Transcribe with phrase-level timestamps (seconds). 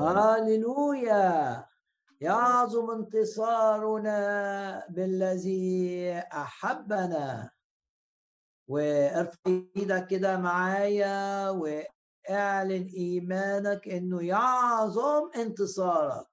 [0.00, 1.66] هاليلويا.
[2.20, 4.18] يعظم انتصارنا
[4.88, 7.50] بالذي أحبنا.
[8.68, 16.26] وارفع إيدك كده معايا واعلن إيمانك إنه يعظم انتصارك.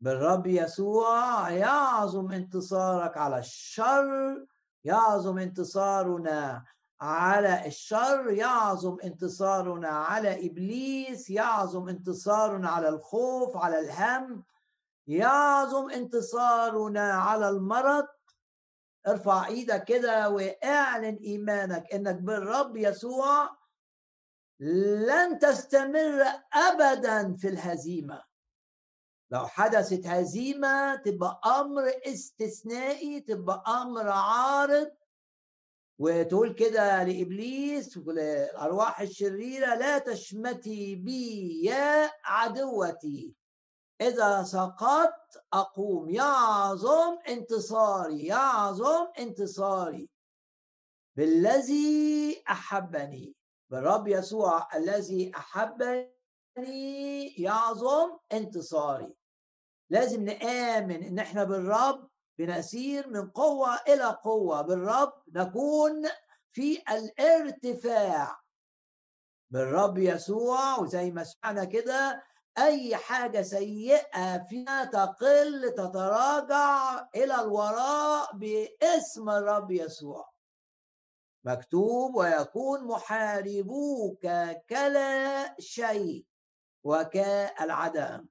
[0.00, 4.46] بالرب يسوع يعظم انتصارك على الشر
[4.84, 6.64] يعظم انتصارنا.
[7.00, 14.44] على الشر يعظم انتصارنا على إبليس يعظم انتصارنا على الخوف على الهم
[15.06, 18.06] يعظم انتصارنا على المرض.
[19.06, 23.56] ارفع إيدك كده واعلن إيمانك إنك بالرب يسوع
[24.60, 28.22] لن تستمر ابدا في الهزيمة.
[29.30, 34.90] لو حدثت هزيمة تبقى أمر استثنائي تبقى أمر عارض
[35.98, 43.34] وتقول كده لإبليس والارواح الشريرة لا تشمتي بي يا عدوتي.
[44.00, 46.10] إذا سقطت أقوم.
[46.10, 50.08] يعظم انتصاري يعظم انتصاري.
[51.16, 53.34] بالذي أحبني.
[53.70, 56.12] بالرب يسوع الذي أحبني
[57.38, 59.14] يعظم انتصاري.
[59.90, 66.08] لازم نآمن إن إحنا بالرب بنسير من قوة إلى قوة بالرب نكون
[66.52, 68.40] في الارتفاع.
[69.50, 72.22] بالرب يسوع وزي ما سمعنا كده
[72.58, 80.30] أي حاجة سيئة فينا تقل تتراجع إلى الوراء باسم الرب يسوع.
[81.44, 84.26] مكتوب ويكون محاربوك
[84.70, 86.26] كلا شيء
[86.84, 88.26] وكالعدم.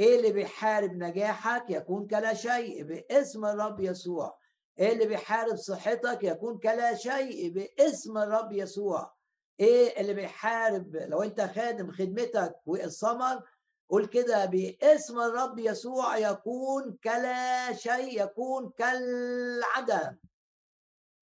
[0.00, 4.38] إيه اللي بيحارب نجاحك يكون كلا شيء باسم الرب يسوع.
[4.78, 9.14] إيه اللي بيحارب صحتك يكون كلا شيء باسم الرب يسوع.
[9.60, 13.42] إيه اللي بيحارب؟ لو أنت خادم خدمتك والثمر
[13.88, 20.16] قول كده باسم الرب يسوع يكون كلا شيء يكون كالعدم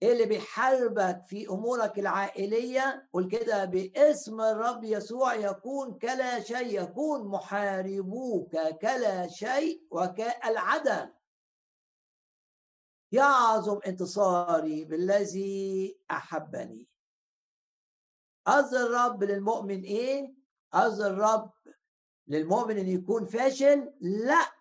[0.02, 7.28] إيه اللي بيحاربك في أمورك العائلية قول كده باسم الرب يسوع يكون كلا شيء يكون
[7.28, 11.10] محاربوك كلا شيء وكالعدم.
[13.12, 16.88] يعظم انتصاري بالذي أحبني.
[18.46, 20.34] قصد الرب للمؤمن إيه؟
[20.72, 21.52] قصد الرب
[22.28, 24.52] للمؤمن إن يكون فاشل؟ لا.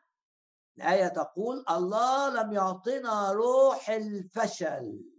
[0.77, 5.16] الآية تقول الله لم يعطنا روح الفشل.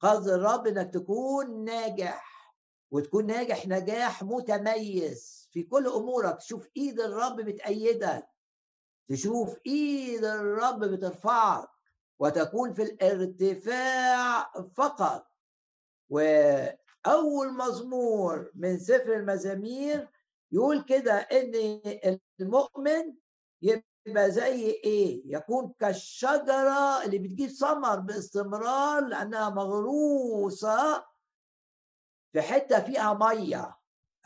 [0.00, 2.54] قصد الرب إنك تكون ناجح
[2.90, 6.36] وتكون ناجح نجاح متميز في كل أمورك.
[6.38, 8.28] تشوف إيد الرب بتأيدك
[9.08, 11.68] تشوف إيد الرب بترفعك
[12.18, 15.26] وتكون في الارتفاع فقط.
[16.10, 16.18] و
[17.06, 20.08] اول مزمور من سفر المزامير
[20.52, 21.80] يقول كده إن
[22.40, 23.14] المؤمن
[23.62, 31.04] يبقى زي إيه؟ يكون كالشجرة اللي بتجيب ثمر باستمرار لأنها مغروسة
[32.32, 33.76] في حتة فيها مية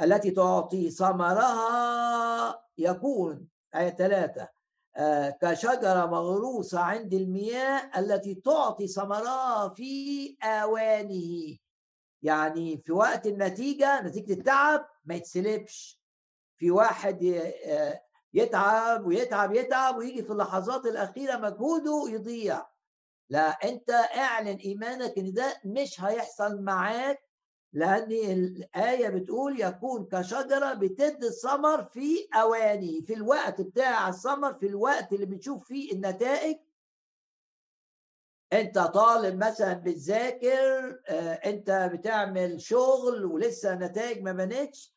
[0.03, 4.49] التي تعطي ثمرها يكون آية ثلاثة
[4.97, 11.57] آه كشجرة مغروسة عند المياه التي تعطي ثمرها في آوانه.
[12.23, 16.01] يعني في وقت النتيجة نتيجة التعب ما يتسلبش.
[16.57, 17.25] في واحد
[17.65, 18.03] آه،
[18.35, 22.67] يتعب ويتعب يتعب ويجي في اللحظات الأخيرة مجهوده يضيع.
[23.31, 27.31] لا أنت أعلن إيمانك إن ده مش هيحصل معاك
[27.73, 35.13] لأن الآية بتقول يكون كشجرة بتدي الثمر في اواني في الوقت بتاع الثمر في الوقت
[35.13, 36.57] اللي بنشوف فيه النتائج.
[38.53, 44.95] أنت طالب مثلا بتذاكر آه، أنت بتعمل شغل ولسه نتائج ما بنتش.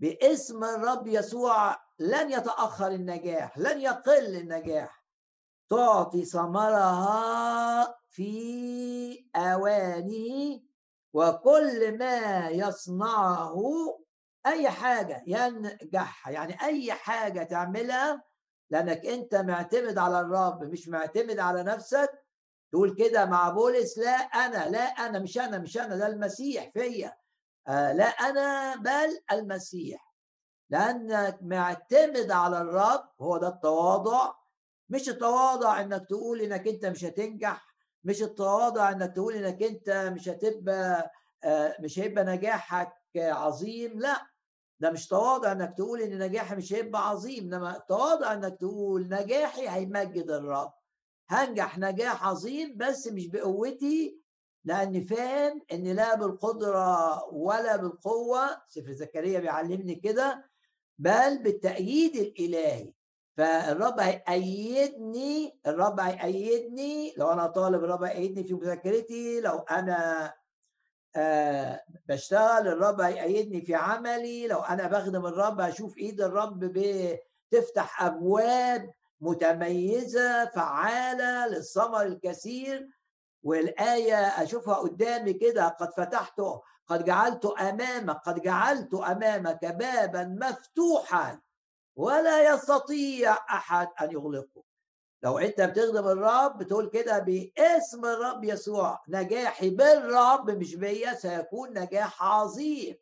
[0.00, 5.04] باسم الرب يسوع لن يتأخر النجاح لن يقل النجاح.
[5.70, 10.60] تعطي ثمرها في أوانه
[11.12, 13.54] وكل ما يصنعه
[14.46, 16.28] أي حاجة ينجح.
[16.28, 18.24] يعني أي حاجة تعملها
[18.70, 22.24] لأنك أنت معتمد على الرب مش معتمد على نفسك.
[22.72, 27.16] تقول كده مع بولس لا أنا لا أنا مش أنا مش أنا ده المسيح فيا.
[27.68, 30.14] لا أنا بل المسيح.
[30.70, 34.34] لانك معتمد على الرب هو ده التواضع.
[34.88, 37.68] مش التواضع إنك تقول إنك أنت مش هتنجح
[38.04, 41.10] مش التواضع إنك تقول إنك أنت مش هتبقى
[41.44, 44.00] آه مش هيبقى نجاحك عظيم.
[44.00, 44.26] لا
[44.80, 47.44] ده مش تواضع إنك تقول إن نجاحي مش هيبقى عظيم.
[47.54, 50.72] إنما تواضع إنك تقول نجاحي هيمجد الرب.
[51.28, 54.20] هنجح نجاح عظيم بس مش بقوتي
[54.68, 60.50] لاني فاهم إن لا بالقدرة ولا بالقوة سفر زكريا بيعلمني كده
[60.98, 62.92] بل بالتأييد الإلهي.
[63.36, 70.34] فالرب هيأيدني الرب هيأيدني لو أنا طالب الرب هيأيدني في مذاكرتي لو أنا
[71.16, 78.90] آه بشتغل الرب هيأيدني في عملي لو أنا بخدم الرب هشوف إيد الرب بتفتح أبواب
[79.20, 82.88] متميزة فعالة للثمر الكثير
[83.48, 86.40] والآية أشوفها قدامي كده قد فتحت
[86.86, 91.40] قد جعلت أمامك قد جعلت أمامك بابا مفتوحا
[91.96, 94.62] ولا يستطيع أحد أن يغلقه.
[95.22, 102.22] لو أنت بتخدم الرب بتقول كده باسم الرب يسوع نجاحي بالرب مش بيا سيكون نجاح
[102.22, 102.96] عظيم.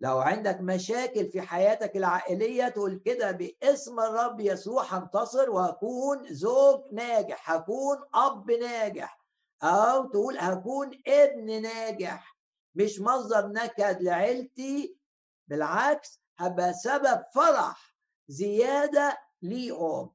[0.00, 7.50] لو عندك مشاكل في حياتك العائلية تقول كده باسم الرب يسوع هنتصر وهكون زوج ناجح
[7.50, 9.21] هكون أب ناجح.
[9.62, 12.36] أو تقول هكون ابن ناجح
[12.74, 14.96] مش مصدر نكد لعيلتي
[15.48, 17.94] بالعكس هبقى سبب فرح
[18.28, 20.10] زيادة ليهم.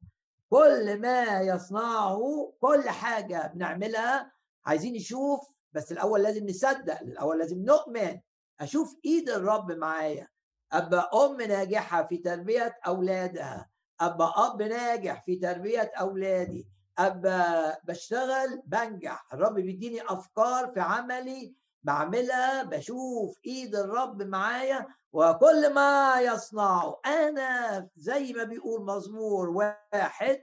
[0.49, 4.31] كل ما يصنعه كل حاجة بنعملها
[4.65, 5.39] عايزين نشوف
[5.73, 8.19] بس الأول لازم نصدق الأول لازم نؤمن.
[8.59, 10.27] أشوف إيد الرب معايا.
[10.71, 13.69] أبقى أم ناجحة في تربية أولادها.
[14.01, 16.67] أبقى أب ناجح في تربية أولادي.
[16.99, 19.33] أبقى بشتغل بنجح.
[19.33, 26.99] الرب بيديني أفكار في عملي بعملها بشوف إيد الرب معايا وكل ما يصنعه.
[27.05, 30.41] أنا زي ما بيقول مزمور واحد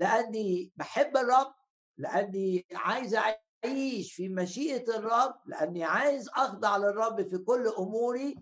[0.00, 1.54] لأني بحب الرب
[1.98, 3.14] لأني عايز
[3.64, 8.36] أعيش في مشيئة الرب لأني عايز أخضع للرب في كل أموري.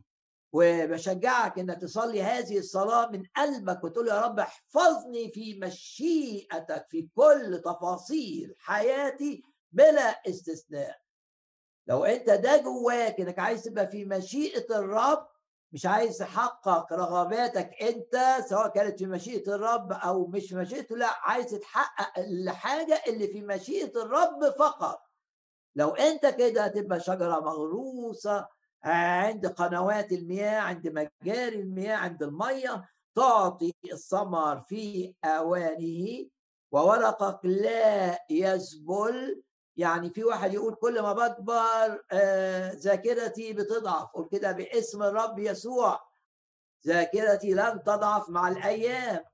[0.53, 7.61] وبشجعك إنك تصلي هذه الصلاة من قلبك وتقول يا رب احفظني في مشيئتك في كل
[7.65, 9.43] تفاصيل حياتي
[9.73, 10.99] بلا استثناء.
[11.87, 15.29] لو أنت ده جواك إنك عايز تبقى في مشيئة الرب
[15.73, 21.47] مش عايز تحقق رغباتك أنت سواء كانت في مشيئة الرب أو مش مشيئته لا عايز
[21.47, 25.01] تحقق الحاجة اللي في مشيئة الرب فقط.
[25.77, 28.47] لو أنت كده هتبقى شجرة مغروسة
[28.85, 36.29] عند قنوات المياه عند مجاري المياه عند الميه تعطي الثمر في أوانه
[36.73, 39.43] وورقك لا يذبل
[39.77, 46.09] يعني في واحد يقول كل ما بكبر آه، ذاكرتي بتضعف قول كده باسم الرب يسوع
[46.87, 49.25] ذاكرتي لن تضعف مع الأيام.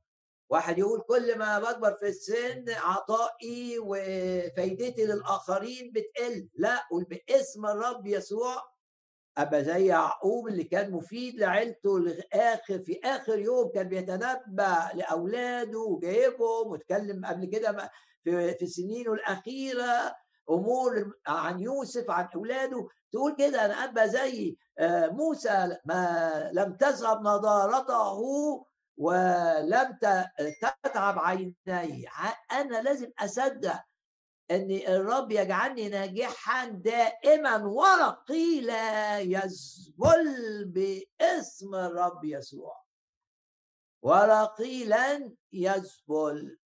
[0.50, 6.48] واحد يقول كل ما بكبر في السن عطائي وفايدتي للآخرين بتقل.
[6.54, 8.73] لا قول باسم الرب يسوع.
[9.38, 16.68] أبقى زي يعقوب اللي كان مفيد لعيلته لاخر في آخر يوم كان بيتنبأ لأولاده وجايبهم
[16.68, 17.90] واتكلم قبل كده
[18.24, 20.16] في في سنينه الأخيرة
[20.50, 22.88] أمور عن يوسف عن أولاده.
[23.12, 28.18] تقول كده أنا ابا زي آه، موسى ما لم تذهب نضارته
[28.96, 29.98] ولم
[30.84, 31.56] تتعب عيني
[32.52, 33.80] أنا لازم أصدق
[34.50, 42.84] إن الرب يجعلني ناجحا دائما ورقي لا يذبل باسم الرب يسوع.
[44.02, 46.58] ورقي لن يذبل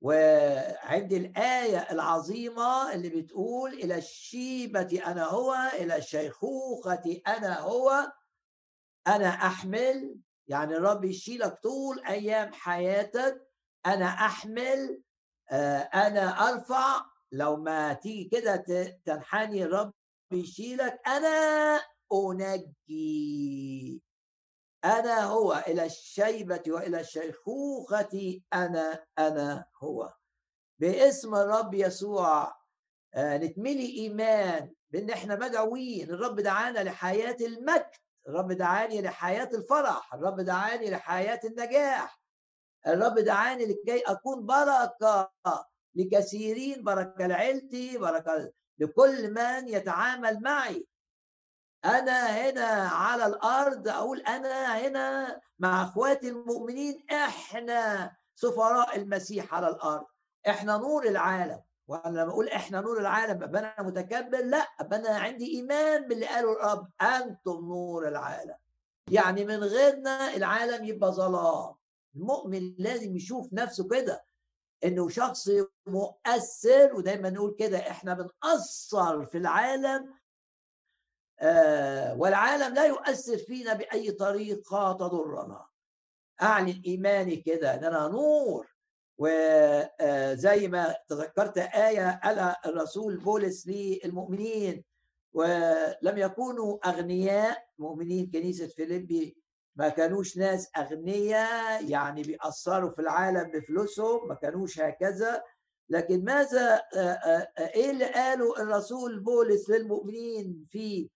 [0.00, 8.12] وعند الآية العظيمة اللي بتقول إلى الشيبة أنا هو إلى الشيخوخة أنا هو
[9.06, 10.16] أنا أحمل.
[10.48, 13.48] يعني الرب يشيلك طول أيام حياتك.
[13.86, 15.02] أنا أحمل
[15.50, 17.17] آه، أنا أرفع.
[17.32, 18.56] لو ما تيجي كده
[19.04, 19.92] تنحني الرب
[20.32, 21.80] يشيلك أنا
[22.12, 24.02] أنجي.
[24.84, 30.14] أنا هو إلى الشيبة وإلى الشيخوخة أنا أنا هو.
[30.78, 32.58] باسم الرب يسوع
[33.14, 36.10] آه، نتملي إيمان بأن إحنا مدعوين.
[36.10, 37.90] الرب دعانا لحياة المجد.
[38.28, 40.14] الرب دعاني لحياة الفرح.
[40.14, 42.20] الرب دعاني لحياة النجاح.
[42.86, 45.30] الرب دعاني لكي أكون بركة.
[45.98, 50.86] لكثيرين بركة لعيلتي بركة لكل من يتعامل معي.
[51.84, 60.06] أنا هنا على الأرض أقول أنا هنا مع أخواتي المؤمنين إحنا سفراء المسيح على الأرض.
[60.48, 61.60] إحنا نور العالم.
[61.88, 66.26] وأنا لما أقول إحنا نور العالم أبقى أنا متكبر؟ لا أبقى أنا عندي إيمان باللي
[66.26, 66.88] قاله الرب.
[67.02, 68.56] أنتم نور العالم.
[69.10, 71.74] يعني من غيرنا العالم يبقى ظلام.
[72.16, 74.24] المؤمن لازم يشوف نفسه كده.
[74.84, 75.50] إنه شخص
[75.86, 80.14] مؤثر ودايما نقول كده إحنا بنأثر في العالم
[81.40, 85.66] آه، والعالم لا يؤثر فينا بأي طريقة تضرنا.
[86.42, 88.74] أعلن إيماني كده أن أنا نور
[89.18, 94.84] وزي ما تذكرت آية قال الرسول بولس للمؤمنين
[95.32, 99.36] ولم يكونوا أغنياء مؤمنين كنيسة فيليبي
[99.78, 105.42] ما كانوش ناس أغنياء يعني بيأثروا في العالم بفلوسهم ما كانوش هكذا.
[105.88, 106.82] لكن ماذا
[107.58, 111.10] إيه اللي قاله الرسول بولس للمؤمنين في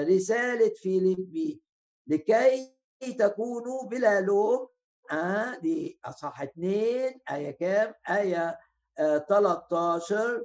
[0.00, 1.62] رسالة فيليبي
[2.06, 2.74] لكي
[3.18, 4.68] تكونوا بلا لوم.
[5.12, 8.58] آه دي أصحاح اثنين آية كام؟ آية
[8.98, 10.44] آه 13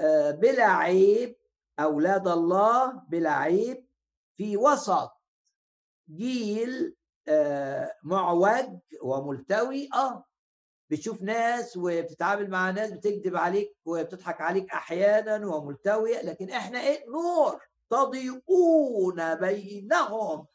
[0.00, 1.36] آه بلا عيب
[1.80, 3.86] أولاد الله بلا عيب
[4.36, 5.21] في وسط
[6.16, 6.94] جيل
[7.28, 10.24] آه معوج وملتوي آه
[10.90, 17.60] بتشوف ناس وبتتعامل مع ناس بتكذب عليك وبتضحك عليك أحيانا وملتويه لكن إحنا إيه؟ نور
[17.90, 20.46] تضيئون بينهم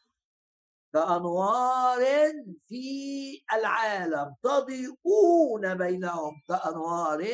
[0.92, 2.02] كأنوار
[2.68, 4.34] في العالم.
[4.42, 7.24] تضيئون بينهم كأنوار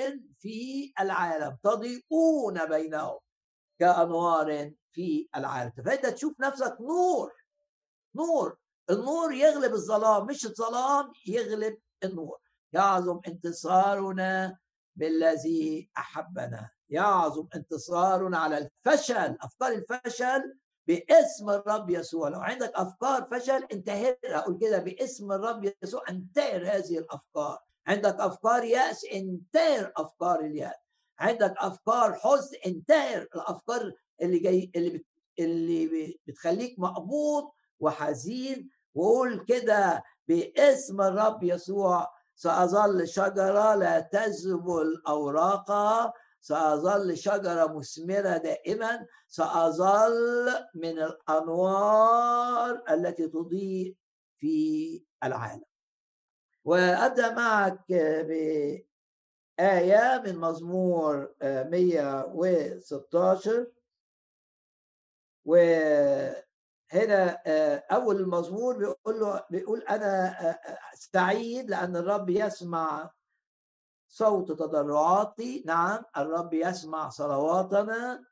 [0.41, 1.57] في العالم.
[1.63, 3.19] تضيئون بينهم
[3.79, 5.73] كأنوار في العالم.
[5.87, 7.33] فأنت تشوف نفسك نور.
[8.15, 8.57] نور
[8.91, 12.39] النور يغلب الظلام مش الظلام يغلب النور.
[12.73, 14.59] يعظم انتصارنا
[14.97, 16.71] بالذي أحبنا.
[16.89, 20.55] يعظم انتصارنا على الفشل أفكار الفشل
[20.87, 22.29] باسم الرب يسوع.
[22.29, 27.59] لو عندك أفكار فشل انتهرها أقول كده باسم الرب يسوع انتهر هذه الأفكار.
[27.87, 30.75] عندك أفكار يأس انتهر أفكار اليأس.
[31.19, 33.93] عندك أفكار حزن انتهر الأفكار
[34.23, 35.07] اللي جاي اللي بت
[35.39, 37.51] اللي بتخليك مقبوض
[37.81, 49.07] وحزين وقول كده باسم الرب يسوع سأظل شجرة لا تذبل أوراقها سأظل شجرة مثمرة دائما
[49.29, 53.97] سأظل من الأنوار التي تضيء
[54.39, 55.65] في العالم.
[56.65, 57.93] وأبدأ معك
[59.59, 63.67] بآية من مزمور 116
[66.95, 67.43] وهنا
[67.91, 70.37] أول المزمور بيقول له بيقول أنا
[70.95, 73.11] سعيد لأن الرب يسمع
[74.09, 75.63] صوت تضرعاتي.
[75.67, 78.25] نعم الرب يسمع صلواتنا.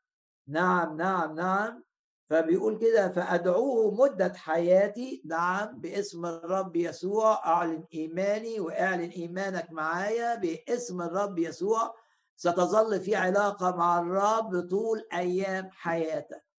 [0.48, 1.84] نعم نعم نعم.
[2.30, 5.22] فبيقول كده فأدعوه مدة حياتي.
[5.24, 7.46] نعم باسم الرب يسوع.
[7.46, 10.34] أعلن إيماني وأعلن إيمانك معايا.
[10.34, 11.94] باسم الرب يسوع.
[12.36, 16.51] ستظل في علاقة مع الرب طول أيام حياتك.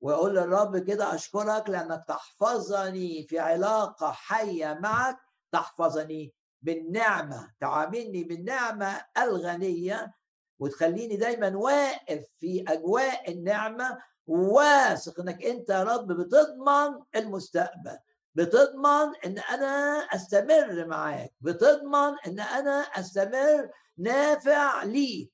[0.00, 5.18] وأقول للرب كده أشكرك لأنك تحفظني في علاقة حية معك
[5.52, 10.14] تحفظني بالنعمة تعاملني بالنعمة الغنية
[10.58, 17.98] وتخليني دايما واقف في أجواء النعمة واثق إنك أنت يا رب بتضمن المستقبل
[18.34, 25.32] بتضمن إن أنا أستمر معاك بتضمن إن أنا أستمر نافع ليك.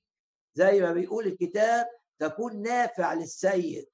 [0.55, 1.87] زي ما بيقول الكتاب
[2.19, 3.87] تكون نافع للسيد.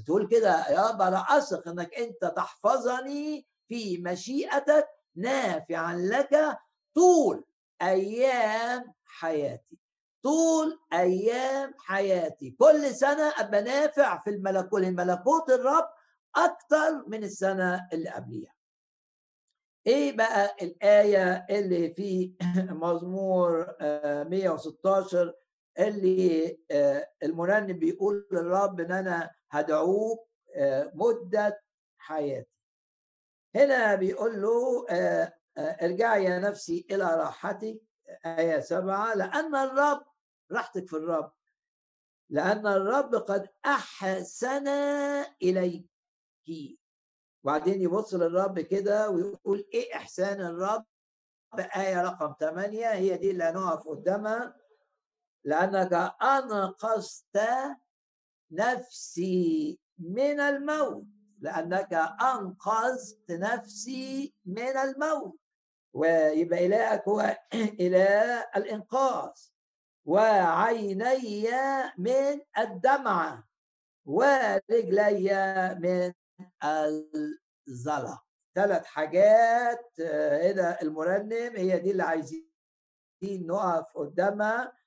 [0.00, 6.58] تقول كده يا رب أنا أثق إنك أنت تحفظني في مشيئتك نافعا لك
[6.94, 7.44] طول
[7.82, 9.78] أيام حياتي
[10.22, 12.50] طول أيام حياتي.
[12.50, 15.88] كل سنة أبقى نافع في الملكوت الملكوت الرب
[16.36, 18.52] أكتر من السنة اللي قبليها.
[19.86, 25.34] إيه بقى الآية اللي في مزمور 116
[25.78, 26.58] اللي
[27.22, 30.28] المرنم بيقول للرب إن أنا هدعوك
[30.94, 31.62] مدة
[31.98, 32.50] حياتي.
[33.54, 34.86] هنا بيقول له
[35.58, 37.80] ارجعي يا نفسي إلى راحتك
[38.26, 40.04] آية سبعة لأن الرب
[40.52, 41.32] راحتك في الرب.
[42.30, 44.68] لأن الرب قد أحسن
[45.42, 45.86] إليك.
[47.44, 50.84] وبعدين يبص للرب كده ويقول إيه إحسان الرب؟
[51.76, 54.56] آية رقم ثمانية هي دي اللي هنقف قدامها.
[55.44, 57.40] لأنك أنقذت
[58.50, 61.04] نفسي من الموت.
[61.38, 65.38] لأنك أنقذت نفسي من الموت.
[65.94, 67.36] ويبقى إلهك هو
[67.80, 69.30] إله الإنقاذ.
[70.04, 71.50] وعيني
[71.98, 73.48] من الدمعة.
[74.04, 75.30] ورجلي
[75.80, 76.12] من
[77.68, 78.22] الزلق
[78.54, 81.56] ثلاث حاجات هنا المرنم.
[81.56, 82.46] هي دي اللي عايزين
[83.24, 84.81] نقف قدامها.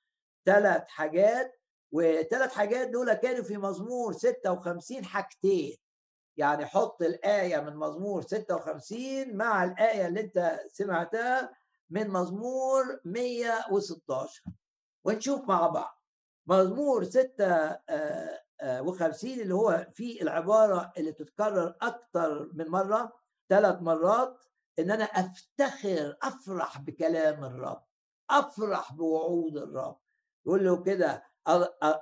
[0.46, 1.60] ثلاث حاجات
[1.92, 5.76] وثلاث حاجات دول كانوا في مزمور 56 حاجتين.
[6.36, 11.56] يعني حط الآية من مزمور 56 مع الآية اللي أنت سمعتها
[11.90, 14.42] من مزمور 116
[15.04, 16.02] ونشوف مع بعض.
[16.46, 23.12] مزمور 56 اللي هو فيه العبارة اللي تتكرر أكتر من مرة
[23.48, 24.44] ثلاث مرات
[24.78, 27.82] إن أنا أفتخر أفرح بكلام الرب.
[28.30, 29.98] أفرح بوعود الرب.
[30.46, 31.22] يقول له كده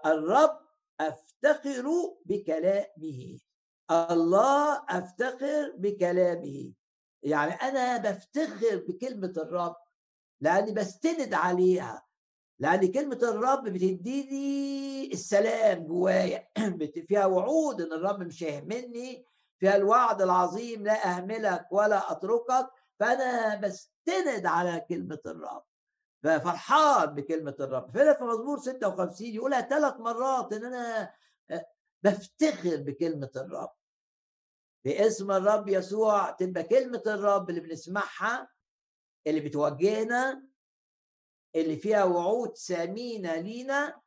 [0.07, 0.61] الرب
[1.01, 3.39] أفتخر بكلامه.
[3.91, 6.73] الله أفتخر بكلامه.
[7.23, 9.77] يعني أنا بفتخر بكلمة الرب
[10.41, 12.07] لأني بستند عليها
[12.59, 16.49] لأن كلمة الرب بتديني السلام جوايا.
[17.09, 19.27] فيها وعود إن الرب مش هيهمني
[19.61, 22.71] فيها الوعد العظيم لا أهملك ولا أتركك.
[23.01, 25.65] فأنا بستند على كلمة الرب.
[26.25, 27.91] ففرحان بكلمة الرب.
[27.91, 31.15] فهنا في مزمور 56 يقولها ثلاث مرات إن أنا
[32.03, 33.73] بفتخر بكلمة الرب.
[34.85, 38.49] باسم الرب يسوع تبقى كلمة الرب اللي بنسمعها
[39.27, 40.47] اللي بتوجهنا
[41.57, 44.01] اللي فيها وعود ثمينة لينا.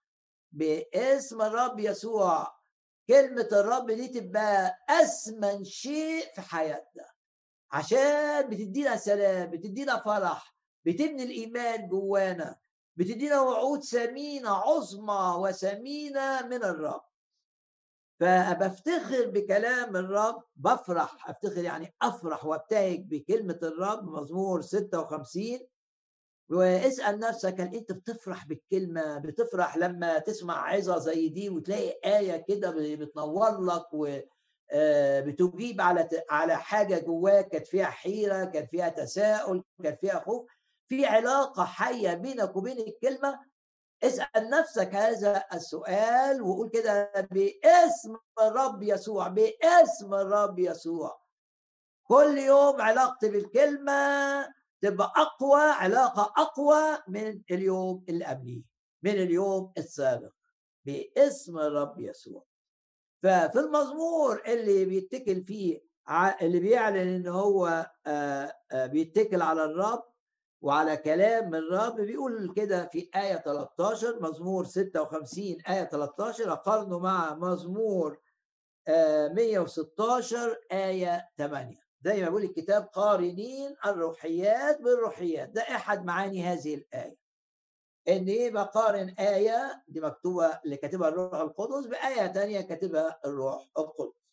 [0.52, 2.58] باسم الرب يسوع
[3.08, 7.06] كلمة الرب دي تبقى أثمن شيء في حياتنا.
[7.72, 10.57] عشان بتدينا سلام بتدينا فرح
[10.88, 12.56] بتبني الإيمان جوانا
[12.98, 17.02] بتدينا وعود ثمينة عظمى وثمينة من الرب.
[18.20, 25.60] فبفتخر بكلام الرب بفرح أفتخر يعني أفرح وأبتهج بكلمة الرب مزمور 56
[26.50, 32.96] واسأل نفسك هل أنت بتفرح بالكلمة؟ بتفرح لما تسمع عظة زي دي وتلاقي آية كده
[32.96, 34.20] بتنور لك و
[34.72, 40.46] آه، بتجيب على على حاجة جواك كانت فيها حيرة كان فيها تساؤل كان فيها خوف.
[40.88, 43.40] في علاقة حية بينك وبين الكلمة
[44.04, 51.20] اسأل نفسك هذا السؤال وقول كده باسم الرب يسوع باسم الرب يسوع.
[52.04, 54.48] كل يوم علاقتي بالكلمة
[54.82, 58.62] تبقى أقوى علاقة أقوى من اليوم اللي قبليه
[59.04, 60.32] من اليوم السابق.
[60.86, 62.44] باسم الرب يسوع.
[63.24, 65.88] ففي المزمور اللي بيتكل فيه
[66.42, 67.92] اللي بيعلن إن هو
[68.74, 70.04] بيتكل على الرب
[70.62, 78.20] وعلى كلام الرب بيقول كده في آية 13 مزمور 56 آية 13 أقارنه مع مزمور
[78.88, 85.50] 116 آية 8 زي ما بيقول الكتاب قارنين الروحيات بالروحيات.
[85.50, 87.18] ده أحد معاني هذه الآية.
[88.08, 94.27] إن إيه بقارن آية دي مكتوبة اللي كاتبها الروح القدس بآية ثانية كاتبها الروح القدس.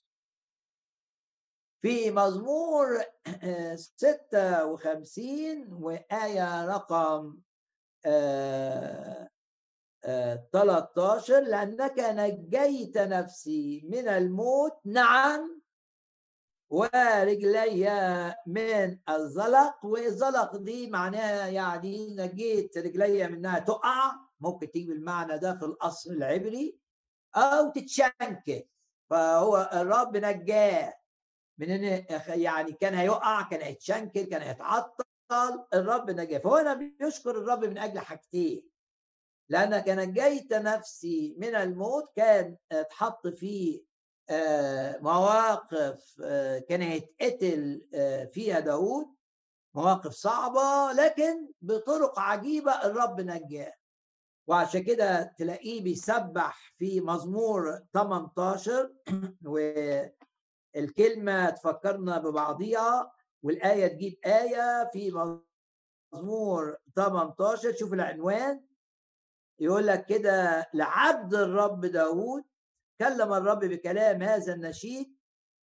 [1.84, 3.02] في مزمور
[3.74, 7.38] 56 وآية رقم
[10.52, 14.72] 13 لأنك نجيت نفسي من الموت.
[14.84, 15.62] نعم.
[16.70, 24.12] ورجلي من الزلق والزلق دي معناها يعني نجيت رجلي منها تقع.
[24.40, 26.78] ممكن تيجي بالمعنى ده في الأصل العبري.
[27.36, 28.62] أو تتشنكل
[29.10, 31.03] فهو الرب نجاه.
[31.58, 35.04] من إن يعني كان هيقع كان هيتشنكل كان هيتعطل.
[35.74, 38.68] الرب نجاه فهو بيشكر الرب من أجل حاجتين.
[39.48, 43.82] لانك نجيت نفسي من الموت كان اتحط فيه
[44.30, 49.06] آه، مواقف آه، كان هيتقتل آه، فيها داود
[49.74, 53.74] مواقف صعبة لكن بطرق عجيبة الرب نجاه.
[54.46, 58.92] وعشان كده تلاقيه بيسبح في مزمور 18
[60.76, 65.12] والكلمة تفكرنا ببعضيها والآية تجيب آية في
[66.12, 68.64] مزمور 18 شوف العنوان.
[69.60, 72.44] يقول لك كده لعبد الرب داود
[73.00, 75.16] كلم الرب بكلام هذا النشيد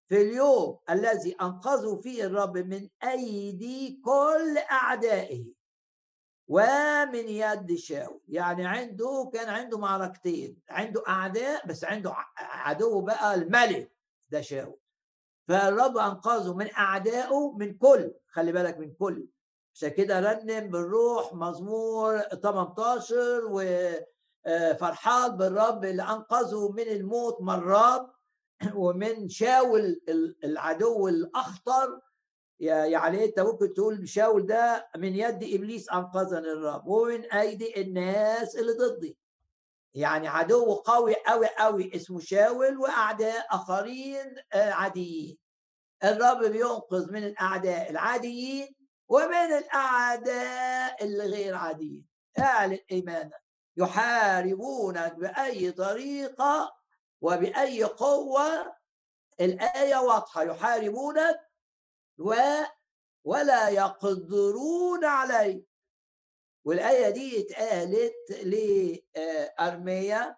[0.10, 5.46] في اليوم الذي انقذوا فيه الرب من أيدي كل أعدائه
[6.48, 8.22] ومن يد شاول.
[8.28, 10.62] يعني عنده كان عنده معركتين.
[10.70, 13.92] عنده أعداء بس عنده عدو بقى الملك
[14.30, 14.81] ده شاول.
[15.48, 19.28] فالرب أنقذه من أعدائه من كل خلي بالك من كل.
[19.74, 23.62] عشان كده رنم بالروح مزمور 18 و
[24.46, 28.12] آه، بالرب اللي أنقذه من الموت مرات
[28.76, 30.02] ومن شاول
[30.44, 32.00] العدو الأخطر.
[32.60, 38.72] يعني انت ممكن تقول شاول ده من يد إبليس أنقذني الرب ومن أيدي الناس اللي
[38.72, 39.18] ضدي.
[39.94, 45.38] يعني عدو قوي قوي قوي اسمه شاول وأعداء آخرين آه، عاديين.
[46.04, 48.76] الرب بينقذ من الأعداء العاديين
[49.10, 52.06] ومن الأعداء الغير عاديين.
[52.40, 53.44] اعلن ايمانك
[53.78, 56.76] يحاربونك بأي طريقة
[57.22, 58.76] وبأي قوة.
[59.42, 61.40] الآية واضحة يحاربونك
[62.18, 62.36] و
[63.24, 65.64] ولا يقدرون عليه
[66.66, 68.32] والآية دي اتقالت
[69.60, 70.36] لأرميا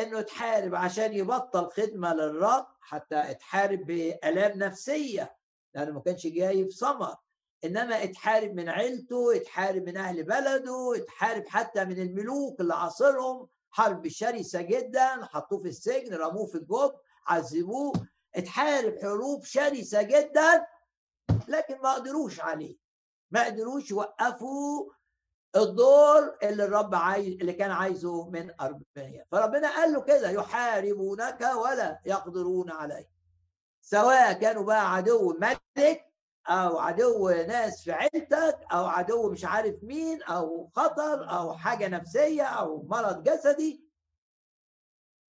[0.00, 5.36] إنه تحارب عشان يبطل خدمة للرب حتى تحارب بآلام نفسية.
[5.74, 7.16] لأنه ما كانش جاي في ثمر.
[7.64, 13.48] إنما اتحارب من عيلته اتحارب من أهل بلده اتحارب حتى من الملوك اللي عاصرهم.
[13.70, 16.92] حرب شرسة جدا حطوه في السجن رموه في الجب
[17.26, 17.92] عذبوه.
[18.34, 20.66] اتحارب حروب شرسة جدا
[21.48, 22.76] لكن ما قدروش عليه.
[23.30, 24.90] ما قدروش يوقفوا
[25.56, 32.00] الدور اللي الرب عايز اللي كان عايزه من أربعين فربنا قال له كده يحاربونك ولا
[32.06, 33.10] يقدرون عليه
[33.82, 36.06] سواء كانوا بقى عدو ملك
[36.46, 42.42] أو عدو ناس في عيلتك أو عدو مش عارف مين أو خطر أو حاجة نفسية
[42.42, 43.84] أو مرض جسدي.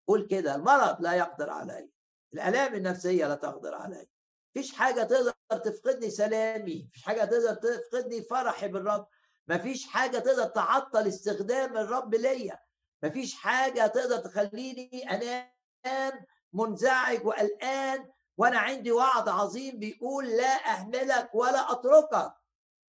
[0.08, 1.90] قول كده المرض لا يقدر علي
[2.34, 4.08] الآلام النفسية لا تقدر علي
[4.56, 9.08] مفيش حاجة تقدر تفقدني سلامي مفيش حاجة تقدر تفقدني فرحي بالرب.
[9.48, 12.60] مفيش حاجة تقدر تعطل استخدام الرب ليا.
[13.04, 21.72] مفيش حاجة تقدر تخليني أنام منزعج وقلقان وأنا عندي وعد عظيم بيقول لا أهملك ولا
[21.72, 22.34] أتركك.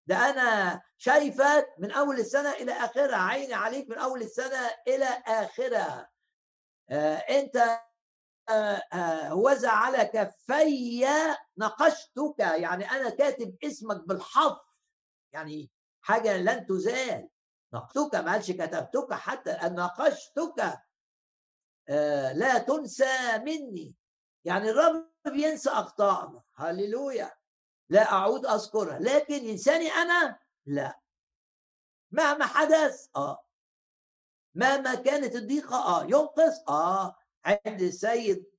[0.06, 6.10] ده أنا شايفك من أول السنة إلى آخرها عيني عليك من أول السنة إلى آخرها.
[6.90, 7.80] آه أنت
[8.48, 11.06] آه وزع على كفي
[11.58, 14.58] نقشتك يعني أنا كاتب اسمك بالحرف.
[15.32, 15.70] يعني
[16.02, 17.28] حاجة لن تزال.
[17.74, 20.80] نقشتك ما قالش كتبتك حتى نقشتك
[21.88, 23.94] آه لا تنسى مني.
[24.44, 26.42] يعني الرب بينسى أخطائنا.
[26.54, 27.32] هللويا.
[27.88, 28.98] لا أعود أذكرها.
[28.98, 31.00] لكن ينساني أنا؟ لا.
[32.10, 33.44] مهما حدث آه.
[34.54, 36.04] مهما كانت الضيقة آه.
[36.04, 37.16] ينقص آه.
[37.44, 38.52] عند السيد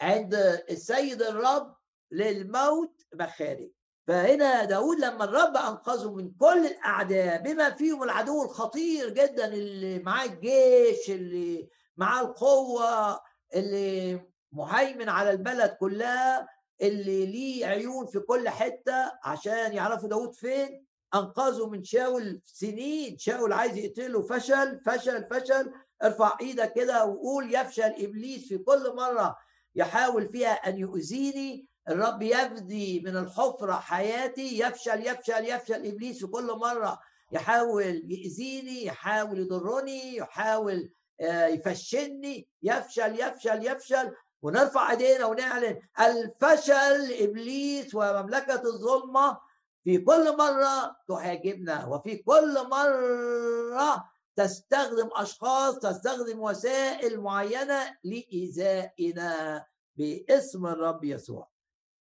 [0.00, 0.34] عند
[0.70, 1.76] السيد الرب
[2.10, 3.70] للموت مخارج.
[4.08, 10.26] فهنا داود لما الرب أنقذه من كل الأعداء بما فيهم العدو الخطير جدا اللي معاه
[10.26, 13.20] الجيش اللي معاه القوة
[13.54, 14.20] اللي
[14.52, 16.48] مهيمن على البلد كلها
[16.82, 23.52] اللي ليه عيون في كل حتة عشان يعرفوا داود فين؟ أنقذه من شاول سنين شاول
[23.52, 25.72] عايز يقتله فشل فشل فشل.
[26.02, 29.36] ارفع إيدك كده وقول يفشل إبليس في كل مرة
[29.74, 31.68] يحاول فيها أن يؤذيني.
[31.88, 35.86] الرب يفدي من الحفرة حياتي يفشل يفشل يفشل.
[35.86, 36.98] إبليس في كل مرة
[37.32, 42.48] يحاول يأذيني يحاول يضرني يحاول آه، يفشلني.
[42.62, 44.12] يفشل يفشل يفشل.
[44.42, 49.38] ونرفع إيدينا ونعلن الفشل إبليس ومملكة الظلمة
[49.84, 54.04] في كل مرة تهاجمنا وفي كل مرة
[54.36, 59.64] تستخدم أشخاص تستخدم وسائل معينة لإيذائنا
[59.96, 61.48] باسم الرب يسوع.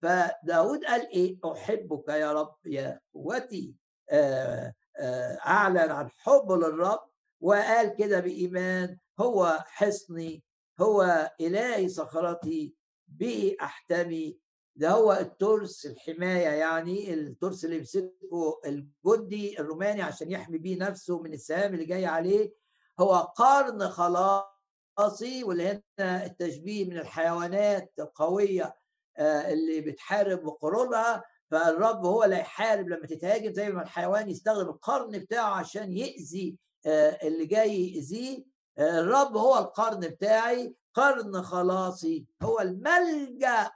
[0.06, 3.74] فداود قال إيه؟ أحبك يا رب يا قوتي
[4.10, 7.00] آه، آه، أعلن عن حب للرب
[7.40, 10.44] وقال كده بإيمان هو حصني
[10.80, 12.74] هو إلهي صخرتي
[13.08, 14.38] به أحتمي.
[14.76, 21.32] ده هو الترس الحماية يعني الترس اللي يمسكه الجندي الروماني عشان يحمي بيه نفسه من
[21.32, 22.54] السهام اللي جاي عليه.
[23.00, 28.86] هو قرن خلاصي واللي هنا التشبيه من الحيوانات القوية آه،
[29.18, 35.55] اللي بتحارب بقرونها فالرب هو اللي يحارب لما تتهاجم زي ما الحيوان يستخدم القرن بتاعه
[35.55, 38.44] عشان يأذي آه، اللي جاي يأذيه.
[38.79, 40.76] الرب هو القرن بتاعي.
[40.94, 43.70] قرن خلاصي هو الملجأ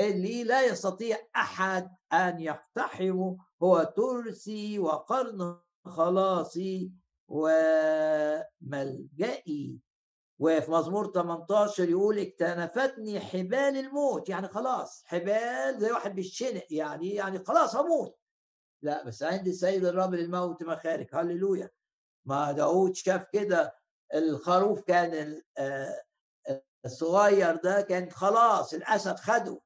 [0.00, 3.38] اللي لا يستطيع أحد أن يقتحمه.
[3.62, 6.90] هو ترسي وقرن خلاصي
[8.62, 9.80] وملجئي.
[10.38, 14.28] وفي مزمور 18 يقول اكتنفتني حبال الموت.
[14.28, 18.18] يعني خلاص حبال زي واحد بالشنق يعني يعني خلاص هموت.
[18.82, 21.70] لا بس عندي السيد الرب للموت مخارج هللويا.
[22.24, 23.74] ما داود شاف كده
[24.14, 26.02] الخروف كان آه،
[26.84, 29.60] الصغير ده كان خلاص الأسد خده.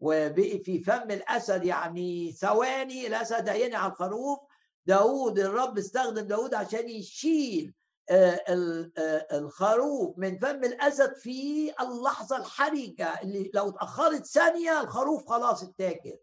[0.00, 4.38] وبقي في فم الأسد يعني ثواني الأسد عيني على الخروف.
[4.86, 7.74] داود الرب استخدم داود عشان يشيل
[9.32, 16.18] الخروف من فم الأسد في اللحظة الحرجة اللي لو اتأخرت ثانية الخروف خلاص اتاكل.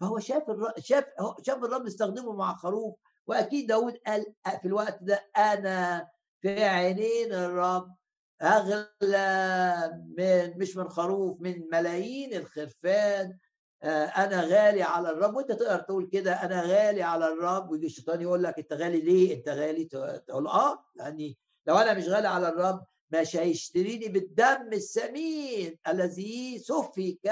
[0.00, 1.04] فهو شاف الرب شاف
[1.42, 2.94] شاف الرب استخدمه مع الخروف
[3.26, 4.26] وأكيد داود قال
[4.62, 6.08] في الوقت ده أنا
[6.40, 7.94] في عينين الرب
[8.42, 13.38] أغلى من مش من خروف من ملايين الخرفان آه،
[13.84, 15.36] أنا غالي على الرب.
[15.36, 17.70] وأنت تقدر تقول كده أنا غالي على الرب.
[17.70, 19.84] ويجي الشيطان يقول لك أنت غالي ليه؟ أنت غالي.
[20.26, 27.30] تقول آه لاني لو أنا مش غالي على الرب مش هيشتريني بالدم الثمين الذي سفك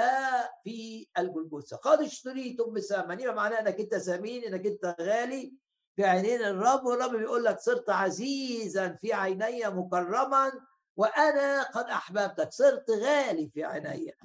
[0.63, 5.53] في الجلجوسة قد اشتريتم بثمن يبقى معناه إنك أنت ثمين إنك أنت غالي
[5.95, 6.85] في عينين الرب.
[6.85, 10.51] والرب بيقول لك صرت عزيزا في عيني مكرما
[10.97, 12.51] وأنا قد أحببتك.
[12.51, 14.15] صرت غالي في عيني.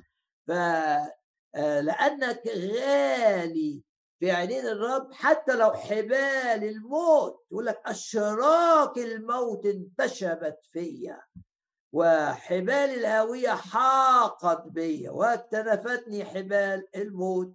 [0.46, 0.50] ف
[1.58, 3.82] آه، لأنك غالي
[4.20, 7.46] في عينين الرب حتى لو حبال الموت.
[7.50, 11.20] يقول لك أشراك الموت انتشبت فيا
[11.92, 17.54] وحبال الهاوية حاقت بي واكتنفتني حبال الموت.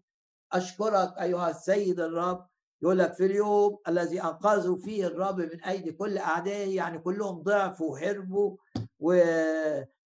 [0.53, 2.47] أشكرك أيها السيد الرب.
[2.81, 7.91] يقول لك في اليوم الذي أنقذوا فيه الرب من أيدي كل أعدائه يعني كلهم ضعفوا
[7.91, 8.57] وهربوا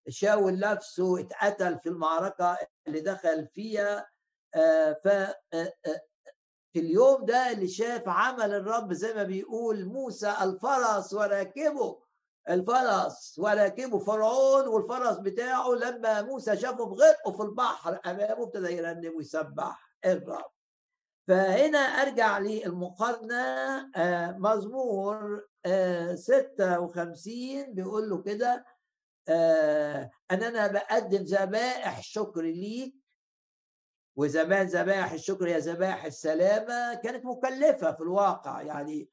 [0.07, 4.07] وشاول نفسه اتقتل في المعركة اللي دخل فيها
[4.55, 6.01] آه، ف آه، آه،
[6.73, 12.01] في اليوم ده اللي شاف عمل الرب زي ما بيقول موسى الفرس وراكبه
[12.49, 19.97] الفرس وراكبه فرعون والفرس بتاعه لما موسى شافه بغرقه في البحر أمامه ابتدى يرنم ويسبح
[20.05, 20.51] الرب.
[21.27, 23.91] فهنا أرجع للمقارنة
[24.37, 25.47] مزمور
[26.15, 28.65] 56 آه، بيقول له كده
[29.29, 32.95] آه، ان أنا بقدم ذبائح شكر ليك.
[34.15, 39.09] وزمان ذبائح الشكر هي ذبائح السلامة كانت مكلفة في الواقع يعني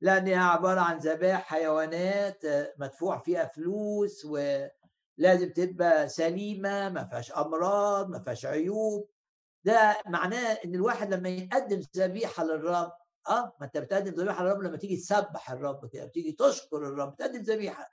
[0.00, 2.42] لأنها عبارة عن ذبائح حيوانات
[2.78, 9.10] مدفوع فيها فلوس ولازم تبقى سليمة ما فيهاش أمراض ما فيهاش عيوب.
[9.64, 12.92] ده معناه إن الواحد لما يقدم ذبيحة للرب
[13.28, 17.42] آه ما أنت بتقدم ذبيحة للرب لما تيجي تسبح الرب كده بتيجي تشكر الرب تقدم
[17.42, 17.90] ذبيحة.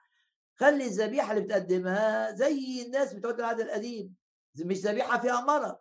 [0.62, 4.16] خلي الذبيحة اللي بتقدمها زي الناس بتوع العهد القديم.
[4.60, 5.76] مش ذبيحة فيها مرض.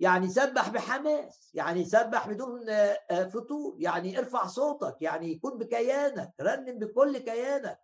[0.00, 2.66] يعني سبح بحماس يعني سبح بدون
[3.10, 7.80] فطور يعني ارفع صوتك يعني يكون بكيانك رنم بكل كيانك.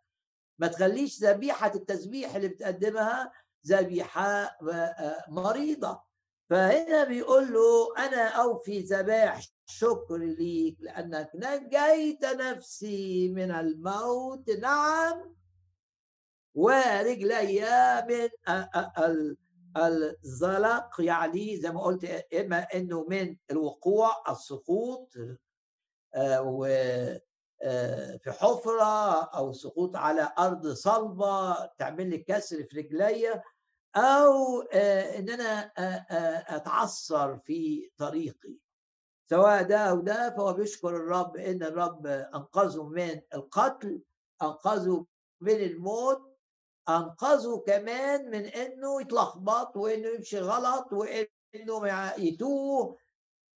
[0.59, 3.33] ما تخليش ذبيحة التسبيح اللي بتقدمها
[3.67, 4.59] ذبيحة
[5.29, 6.03] مريضة.
[6.51, 14.51] فهنا بيقول له أنا أوفي ذبائح شكر ليك لأنك نجيت نفسي من الموت.
[14.51, 15.37] نعم.
[16.57, 17.61] ورجلي
[18.09, 18.29] من
[19.77, 25.13] الزلق يعني زي ما قلت إما إنه من الوقوع السقوط
[26.15, 26.65] آه، و
[27.63, 33.43] آه، في حفرة أو سقوط على أرض صلبة تعمل لي كسر في رجليا
[33.97, 38.57] أو آه، آه، آه، أتعثر في طريقي.
[39.31, 44.03] سواء ده أو ده فهو بيشكر الرب إن الرب أنقذه من القتل
[44.43, 45.07] أنقذه
[45.41, 46.36] من الموت
[46.89, 52.97] أنقذه كمان من إنه يتلخبط وإنه يمشي غلط وإنه يتوه.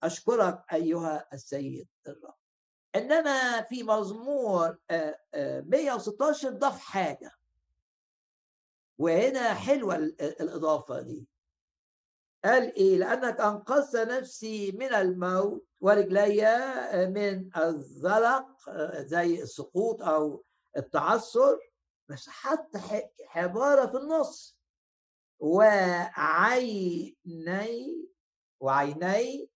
[0.02, 2.34] أشكرك أيها السيد الرب.
[2.96, 7.30] إنما في مزمور 116 ضاف حاجة.
[8.98, 11.28] وهنا حلوة الإضافة دي.
[12.44, 16.42] قال إيه؟ لأنك أنقذت نفسي من الموت ورجلي
[17.14, 18.46] من الزلق
[18.96, 20.44] زي السقوط أو
[20.76, 21.69] التعثر.
[22.10, 22.70] بس حط
[23.34, 24.60] عبارة في النص.
[25.38, 27.16] وعيني
[28.60, 29.50] وعيني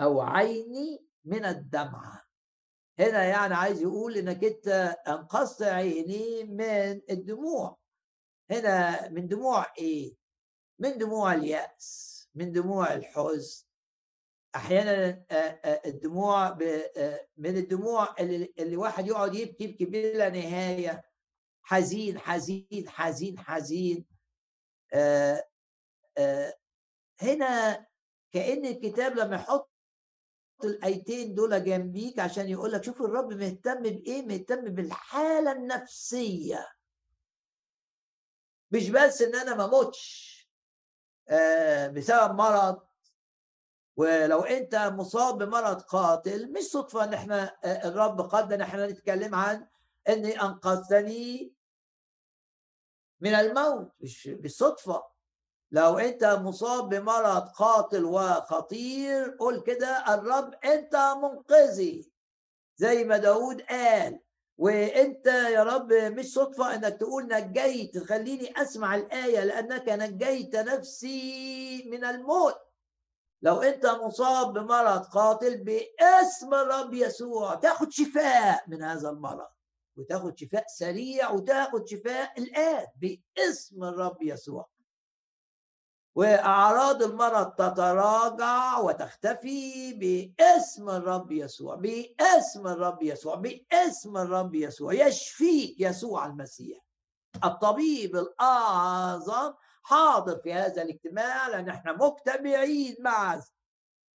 [0.00, 2.26] أو عيني من الدمعة.
[2.98, 4.68] هنا يعني عايز يقول إنك أنت
[5.08, 7.78] أنقذت عيني من الدموع.
[8.50, 10.16] هنا من دموع إيه؟
[10.78, 13.66] من دموع اليأس من دموع الحزن.
[14.54, 15.24] أحيانا
[15.86, 16.54] الدموع
[17.36, 21.04] من الدموع اللي, اللي واحد يقعد يبكي يبكي بلا نهاية.
[21.68, 24.04] حزين حزين حزين حزين.
[27.22, 27.86] هنا
[28.32, 29.70] كأن الكتاب لما يحط
[30.64, 36.68] الآيتين دول جنبيك عشان يقول لك شوف الرب مهتم بإيه؟ مهتم بالحالة النفسية.
[38.70, 40.36] مش بس إن أنا ما أموتش
[41.28, 42.86] آه، بسبب مرض.
[43.96, 49.34] ولو أنت مصاب بمرض قاتل مش صدفة إن إحنا آه، الرب قد إن إحنا نتكلم
[49.34, 49.68] عن
[50.08, 51.55] إني أنقذتني
[53.20, 55.02] من الموت مش بالصدفة.
[55.70, 62.12] لو أنت مصاب بمرض قاتل وخطير قول كده الرب أنت منقذي.
[62.76, 64.20] زي ما داود قال
[64.58, 67.98] وأنت يا رب مش صدفة إنك تقول نجيت.
[67.98, 72.56] خليني أسمع الآية لأنك نجيت نفسي من الموت.
[73.42, 79.55] لو أنت مصاب بمرض قاتل باسم الرب يسوع تاخد شفاء من هذا المرض.
[79.96, 84.68] وتاخد شفاء سريع وتاخد شفاء الآن باسم الرب يسوع.
[86.16, 96.26] وأعراض المرض تتراجع وتختفي باسم الرب يسوع باسم الرب يسوع باسم الرب يسوع يشفيك يسوع
[96.26, 96.78] المسيح.
[97.44, 103.44] الطبيب الأعظم حاضر في هذا الاجتماع لأن إحنا مجتمعين معه.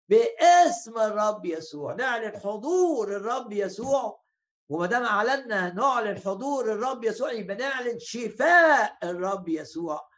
[0.08, 4.19] باسم الرب يسوع نعلن حضور الرب يسوع
[4.70, 10.08] وما دام اعلنا نعلن حضور الرب يسوع يبقى نعلن شفاء الرب يسوع.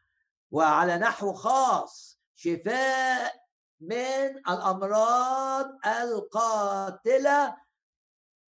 [0.50, 3.34] وعلى نحو خاص شفاء
[3.80, 7.56] من الأمراض القاتلة.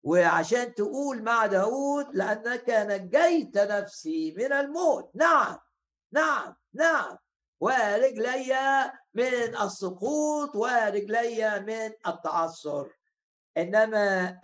[0.04, 5.12] وعشان تقول مع داود لأنك نجيت نفسي من الموت.
[5.16, 5.58] نعم
[6.12, 7.18] نعم نعم.
[7.60, 12.90] ورجلي من السقوط ورجلي من التعثر.
[13.58, 14.40] إنما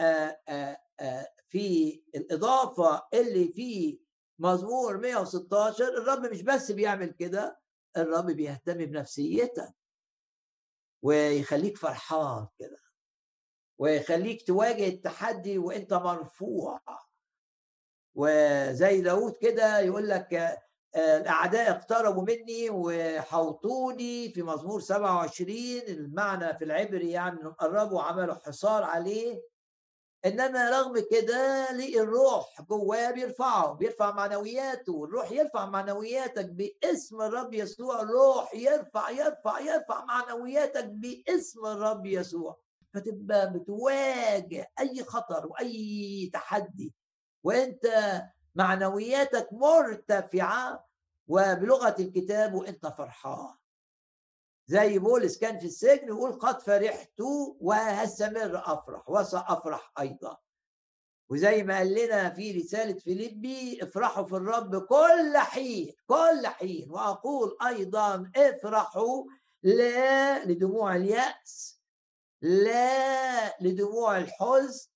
[1.50, 4.00] في الإضافة اللي في
[4.40, 7.60] مزمور 116 الرب مش بس بيعمل كده
[7.98, 9.76] الرب بيهتم بنفسيتك
[11.04, 12.80] ويخليك فرحان كده.
[13.80, 16.82] ويخليك تواجه التحدي وإنت مرفوع.
[18.16, 20.60] وزي داود كده يقول لك
[20.96, 25.58] الأعداء اقتربوا مني وحوطوني في مزمور 27
[25.88, 29.42] المعنى في العبري يعني قربوا وعملوا حصار عليه.
[30.26, 38.02] إنما رغم كده لقي الروح جواه بيرفعه بيرفع معنوياته الروح يرفع معنوياتك باسم الرب يسوع
[38.02, 42.60] الروح يرفع يرفع يرفع معنوياتك باسم الرب يسوع.
[42.94, 46.94] فتبقى بتواجه أي خطر وأي تحدي.
[47.44, 47.86] وأنت
[48.56, 50.86] معنوياتك مرتفعة
[51.28, 53.59] وبلغة الكتاب وأنت فرحان.
[54.70, 57.20] زي بولس كان في السجن يقول قد فرحت
[57.60, 60.38] وهستمر أفرح وسأفرح أيضا.
[61.30, 66.92] وزي ما قال لنا في رسالة فيليبي افرحوا في الرب كل حين كل حين.
[66.92, 69.26] وأقول أيضا افرحوا
[69.64, 71.82] لا لدموع اليأس
[72.42, 74.90] لا لدموع الحزن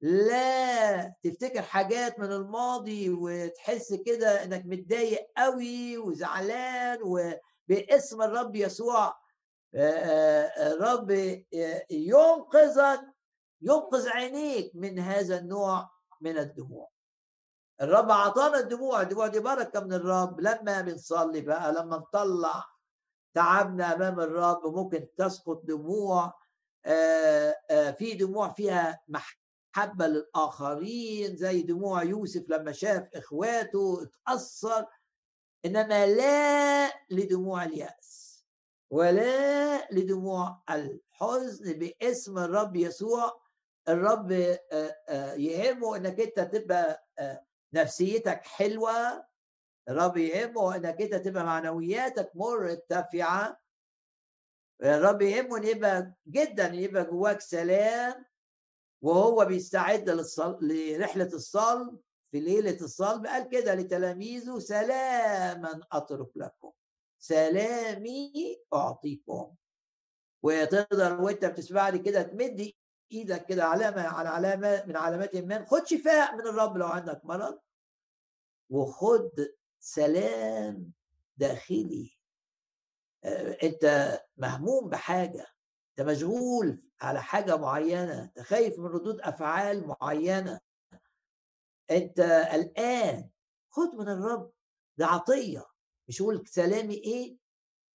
[0.00, 7.02] لا تفتكر حاجات من الماضي وتحس كده إنك متضايق قوي وزعلان
[7.70, 9.14] وباسم الرب يسوع.
[9.74, 11.10] الرب
[11.90, 13.00] ينقذك
[13.62, 16.90] ينقذ عينيك من هذا النوع من الدموع.
[17.80, 20.40] الرب أعطانا الدموع الدموع دي بركة من الرب.
[20.40, 22.64] لما بنصلي بقى لما نطلع
[23.34, 26.38] تعبنا أمام الرب ممكن تسقط دموع.
[27.98, 34.86] في دموع فيها محبة للآخرين زي دموع يوسف لما شاف إخواته اتأثر.
[35.64, 38.44] إنما لا لدموع اليأس
[38.90, 43.40] ولا لدموع الحزن باسم الرب يسوع.
[43.88, 44.30] الرب
[45.36, 47.06] يهمه إنك أنت تبقى
[47.72, 49.26] نفسيتك حلوة.
[49.88, 53.60] الرب يهمه إنك أنت تبقى معنوياتك مرتفعة.
[54.82, 58.24] الرب يهمه إن يبقى جدا يبقى جواك سلام
[59.02, 60.10] وهو بيستعد.
[60.62, 62.00] لرحلة الصلب.
[62.30, 66.72] في ليلة الصلب قال كده لتلاميذه سلاما أترك لكم
[67.18, 68.32] سلامي
[68.74, 69.54] أعطيكم.
[70.42, 72.72] وتقدر وأنت بتسمعني كده تمد
[73.12, 77.58] إيدك كده علامه على علامة من علامات الايمان خد شفاء من الرب لو عندك مرض.
[78.70, 79.48] وخد
[79.80, 80.92] سلام
[81.36, 82.18] داخلي.
[83.62, 85.46] أنت مهموم بحاجة
[85.90, 90.60] أنت مشغول على حاجة معينة أنت خايف من ردود أفعال معينة.
[91.90, 92.20] أنت
[92.52, 93.28] قلقان
[93.70, 94.52] خد من الرب
[94.96, 95.66] ده عطية
[96.08, 97.36] مش يقول سلامي إيه؟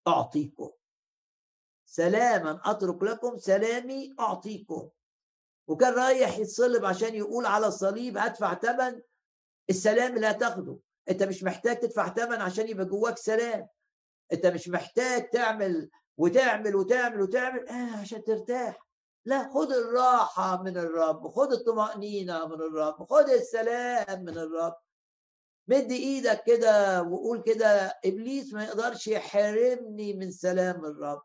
[0.08, 0.72] أعطيكم.
[1.86, 4.90] سلاما أترك لكم سلامي أعطيكم.
[5.68, 9.02] وكان رايح يتصلب عشان يقول على الصليب ادفع ثمن
[9.70, 10.80] السلام اللي هتاخده
[11.10, 13.68] أنت مش محتاج تدفع ثمن عشان يبقى جواك سلام.
[14.34, 18.88] أنت مش محتاج تعمل وتعمل وتعمل وتعمل آه عشان ترتاح.
[19.26, 24.76] لا خد الراحة من الرب خد الطمأنينة من الرب خد السلام من الرب.
[25.68, 31.22] مد إيدك كده وقول كده إبليس ما يقدرش يحرمني من سلام الرب.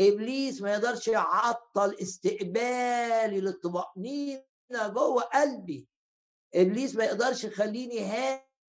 [0.00, 4.42] إبليس ما يقدرش يعطل استقبالي للطمأنينة
[4.88, 5.88] جوه قلبي.
[6.54, 8.00] إبليس ما يقدرش يخليني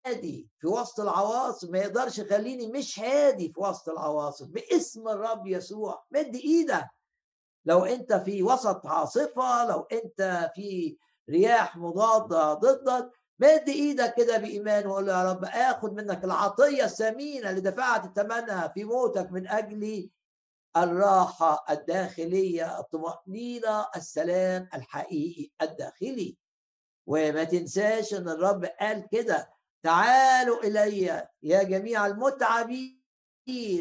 [0.06, 6.06] هادي في وسط العواصف ما يقدرش يخليني مش هادي في وسط العواصف باسم الرب يسوع.
[6.12, 6.88] مد إيدك.
[7.66, 10.98] لو انت في وسط عاصفه لو انت في
[11.30, 17.62] رياح مضادة ضدك مد إيدك كده بإيمان وقول يا رب آخد منك العطية الثمينة اللي
[17.62, 20.12] دفعت ثمنها في موتك من اجلي
[20.78, 26.38] الراحة الداخلية الطمأنينة السلام الحقيقي الداخلي.
[27.08, 29.50] وما تنساش إن الرب قال كده
[29.84, 33.03] تعالوا إلي يا جميع المتعبين.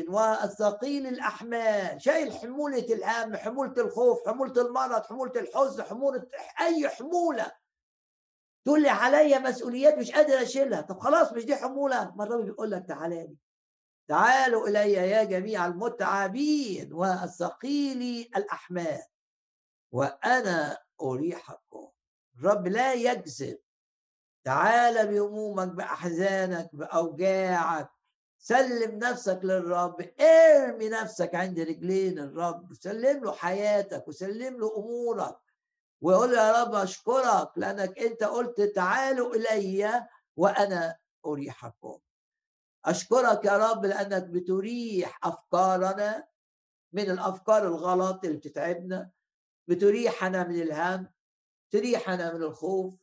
[0.09, 2.03] والثقيل الأحمال.
[2.03, 6.27] شايل حمولة الهم حمولة الخوف حمولة المرض حمولة الحزن حمولة
[6.61, 7.53] أي حمولة.
[8.65, 10.81] تقول لي عليا مسؤوليات مش قادر أشيلها.
[10.81, 13.37] طب خلاص مش دي حمولة؟ ما الرب بيقول لك تعالى لي.
[14.09, 19.03] تعالوا إلي يا جميع المتعبين والثقيل الأحمال.
[19.93, 21.89] وأنا أريحكم.
[22.39, 23.59] الرب لا يكذب
[24.45, 27.91] تعال بهمومك بأحزانك بأوجاعك.
[28.45, 35.39] سلم نفسك للرب ارمي نفسك عند رجلين الرب سلم له حياتك وسلم له أمورك
[36.01, 41.99] ويقول يا رب أشكرك لأنك أنت قلت تعالوا إلي وأنا أريحكم.
[42.85, 46.27] أشكرك يا رب لأنك بتريح أفكارنا
[46.93, 49.11] من الأفكار الغلط اللي بتتعبنا
[49.69, 51.11] بتريحنا من الهم
[51.71, 52.95] تريحنا من الخوف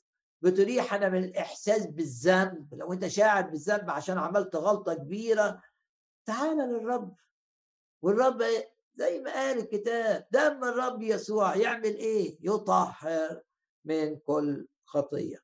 [0.41, 2.73] بتريحنا من الإحساس بالذنب.
[2.73, 5.61] لو أنت شاعر بالذنب عشان عملت غلطة كبيرة
[6.25, 7.15] تعال للرب.
[8.01, 8.43] والرب
[8.95, 13.41] زي ما قال الكتاب دم الرب يسوع يعمل إيه؟ يطهر
[13.85, 15.37] من كل خطية.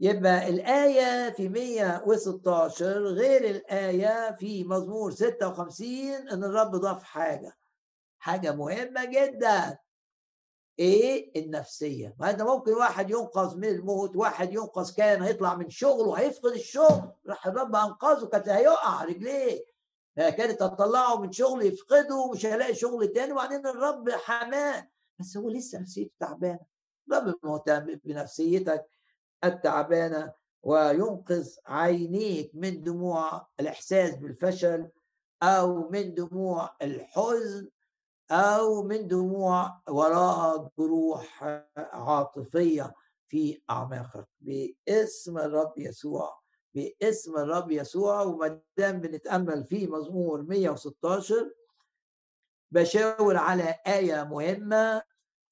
[0.00, 7.56] يبقى الآية في 116 غير الآية في مزمور 56 إن الرب ضاف حاجة.
[8.18, 9.78] حاجة مهمة جدا.
[10.78, 12.14] إيه؟ النفسية.
[12.18, 17.12] ما انت ممكن واحد ينقذ من الموت واحد ينقذ كان هيطلع من شغله هيفقد الشغل.
[17.26, 19.64] راح الرب أنقذه كانت هيقع رجليه.
[20.16, 23.32] كانت هتطلعه من شغل يفقده ومش هيلاقي شغل تاني.
[23.32, 24.88] وبعدين الرب حماه.
[25.18, 26.60] بس هو لسه نفسيته تعبانة.
[27.08, 28.86] الرب مهتم بنفسيتك
[29.44, 34.88] التعبانة وينقذ عينيك من دموع الإحساس بالفشل
[35.42, 37.68] أو من دموع الحزن.
[38.30, 41.44] أو من دموع وراء جروح
[41.76, 42.94] عاطفية
[43.28, 44.28] في أعماقك.
[44.40, 46.40] باسم الرب يسوع
[46.74, 48.22] باسم الرب يسوع.
[48.22, 51.54] وما دام بنتأمل في مزمور 116
[52.72, 55.02] بشاور على آية مهمة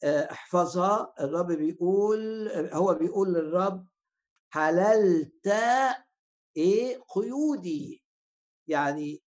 [0.05, 1.15] آه، احفظها.
[1.21, 3.87] الرب بيقول هو بيقول للرب
[4.53, 5.47] حللت
[6.57, 8.03] إيه؟ قيودي.
[8.69, 9.23] يعني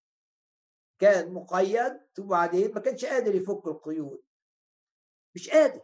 [1.00, 4.24] كان مقيد وبعدين ما كانش قادر يفك القيود.
[5.36, 5.82] مش قادر.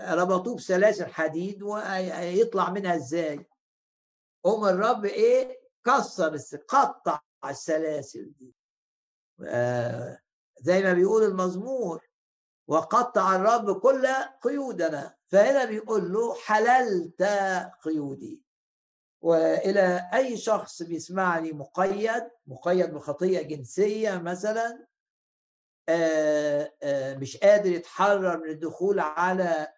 [0.00, 3.46] ربطوه بسلاسل حديد ويطلع منها إزاي؟
[4.44, 6.36] قوم الرب إيه؟ كسر
[6.68, 8.54] قطع السلاسل دي.
[9.44, 10.18] آه
[10.60, 12.08] زي ما بيقول المزمور
[12.66, 14.06] وقطع الرب كل
[14.42, 15.16] قيودنا.
[15.26, 17.22] فهنا بيقول له حللت
[17.82, 18.42] قيودي.
[19.20, 24.86] وإلى أي شخص بيسمعني مقيد مقيد بخطيه جنسية مثلا
[27.18, 29.68] مش قادر يتحرر من الدخول على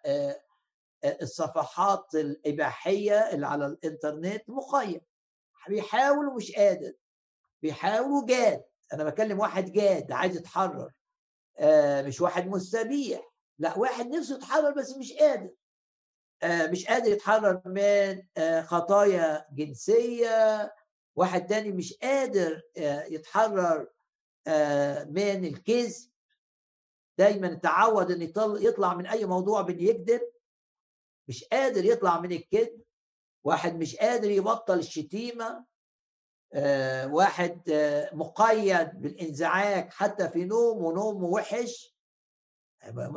[1.05, 5.01] الصفحات الإباحية اللي على الإنترنت مقيد.
[5.69, 6.93] بيحاول ومش قادر.
[7.61, 8.63] بيحاول وجاد.
[8.93, 10.91] أنا بكلم واحد جاد عايز يتحرر.
[12.05, 13.31] مش واحد مستبيح.
[13.59, 15.45] لا واحد نفسه يتحرر بس مش قادر.
[15.45, 15.60] آه،
[16.43, 20.73] مش قادر يتحرر من آه، خطايا جنسية.
[21.15, 23.87] واحد تاني مش قادر آه، يتحرر
[25.09, 26.11] من الكذب
[27.17, 28.21] دايما تعود إن
[28.61, 30.21] يطلع من أي موضوع بان يكذب.
[31.27, 32.81] مش قادر يطلع من الكذب.
[33.43, 35.65] واحد مش قادر يبطل الشتيمة.
[37.05, 37.61] واحد
[38.13, 41.95] مقيد بالإنزعاج حتى في نوم ونومه وحش.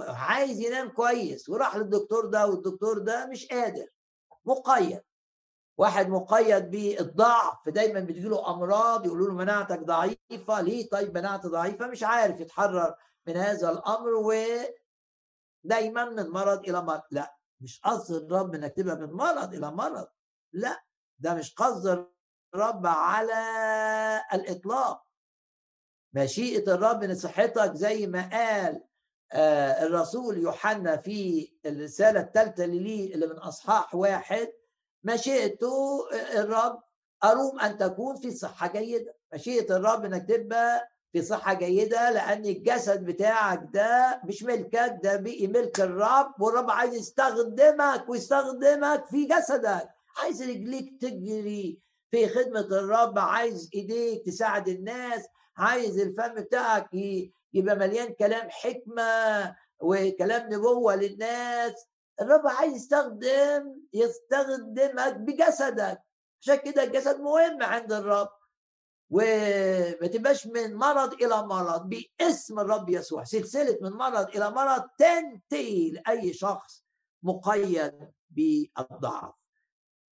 [0.08, 3.86] عايز ينام كويس وراح للدكتور ده والدكتور ده مش قادر
[4.44, 5.02] مقيد.
[5.78, 12.02] واحد مقيد بالضعف دايما بتجيله أمراض يقولوا له مناعتك ضعيفة ليه طيب مناعتي ضعيفة؟ مش
[12.02, 12.94] عارف يتحرر
[13.26, 14.08] من هذا الأمر
[15.64, 17.02] ودايما من مرض إلى مرض.
[17.10, 20.06] لا مش قصد الرب إنك تبقى من مرض إلى مرض.
[20.52, 20.84] لا
[21.18, 22.06] ده مش قصد
[22.54, 23.40] الرب على
[24.34, 25.04] الإطلاق.
[26.12, 28.84] مشيئة الرب إن صحتك زي ما قال
[29.34, 34.48] الرسول يوحنا في الرسالة الثالثة لي اللي من أصحاح واحد.
[35.04, 36.82] مشيئته آه، الرب
[37.24, 39.14] أروم أن تكون في صحة جيدة.
[39.34, 45.46] مشيئة الرب أنك تبقى في صحة جيدة لأن الجسد بتاعك ده مش ملكك ده بقي
[45.46, 49.88] ملك الرب والرب عايز يستخدمك ويستخدمك في جسدك.
[50.22, 51.80] عايز رجليك تجري
[52.10, 55.24] في خدمة الرب عايز إيديك تساعد الناس
[55.56, 56.88] عايز الفم بتاعك
[57.54, 61.86] يبقى مليان كلام حكمة وكلام نبوة للناس.
[62.20, 66.02] الرب عايز يستخدم يستخدمك بجسدك.
[66.40, 68.28] عشان كده الجسد مهم عند الرب.
[69.10, 73.24] وما تبقاش من مرض إلى مرض باسم الرب يسوع.
[73.24, 76.84] سلسلة من مرض إلى مرض تنتهي لأي شخص
[77.22, 79.34] مقيد بالضعف.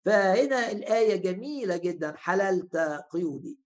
[0.05, 2.77] فهنا الآية جميلة جدا حللت
[3.11, 3.62] قيودي.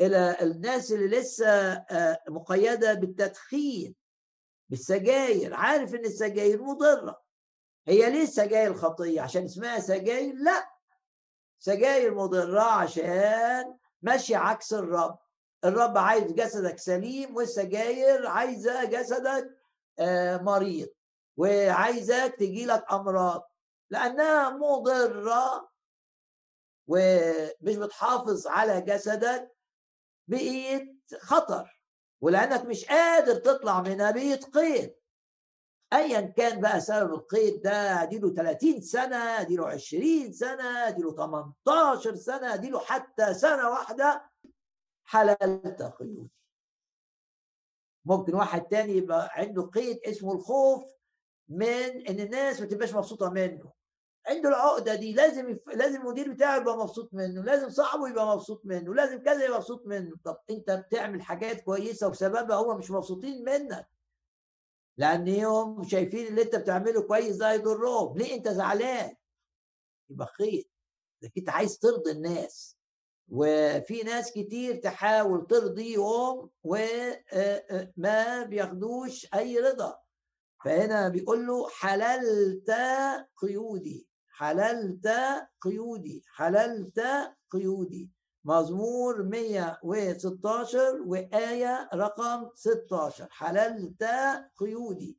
[0.00, 3.94] إلى الناس اللي لسه آه، مقيدة بالتدخين
[4.68, 5.54] بالسجاير.
[5.54, 7.22] عارف إن السجاير مضرة.
[7.88, 10.70] هي ليه السجاير خطية؟ عشان اسمها سجاير؟ لا.
[11.58, 15.18] سجاير مضرة عشان ماشيه عكس الرب.
[15.64, 19.58] الرب عايز جسدك سليم والسجاير عايزة جسدك
[19.98, 20.88] آه، مريض
[21.36, 23.50] وعايزك تجي لك أمراض.
[23.90, 25.70] لأنها مضرة
[26.86, 29.54] ومش بتحافظ على جسدك
[30.28, 31.80] بقيت خطر
[32.20, 34.94] ولأنك مش قادر تطلع منها بقيت قيد.
[35.92, 42.54] ايا كان بقى سبب القيد ده أديله 30 سنة أديله 20 سنة أديله 18 سنة
[42.54, 44.30] أديله حتى سنة واحدة
[45.04, 46.30] حللت قيودي.
[48.04, 50.84] ممكن واحد تاني يبقى عنده قيد اسمه الخوف
[51.48, 53.72] من إن الناس ما تبقاش مبسوطة منه.
[54.28, 55.58] عنده العقدة دي لازم يف...
[55.68, 59.86] لازم المدير بتاعه يبقى مبسوط منه لازم صاحبه يبقى مبسوط منه لازم كذا يبقى مبسوط
[59.86, 60.16] منه.
[60.24, 63.88] طب انت بتعمل حاجات كويسة وسببها هم مش مبسوطين منك.
[64.96, 68.18] لأن يوم شايفين اللي انت بتعمله كويس ده هيضرهم.
[68.18, 69.16] ليه انت زعلان؟
[70.10, 70.68] يبقى خير.
[71.22, 72.76] لكن انت عايز ترضي الناس.
[73.28, 79.98] وفي ناس كتير تحاول ترضيهم وما بياخدوش أي رضا.
[80.64, 82.70] فهنا بيقول له حللت
[83.36, 84.08] قيودي.
[84.36, 85.08] حللت
[85.60, 87.00] قيودي حللت
[87.50, 88.10] قيودي.
[88.44, 94.04] مزمور 116 وآية رقم 16 حللت
[94.56, 95.18] قيودي.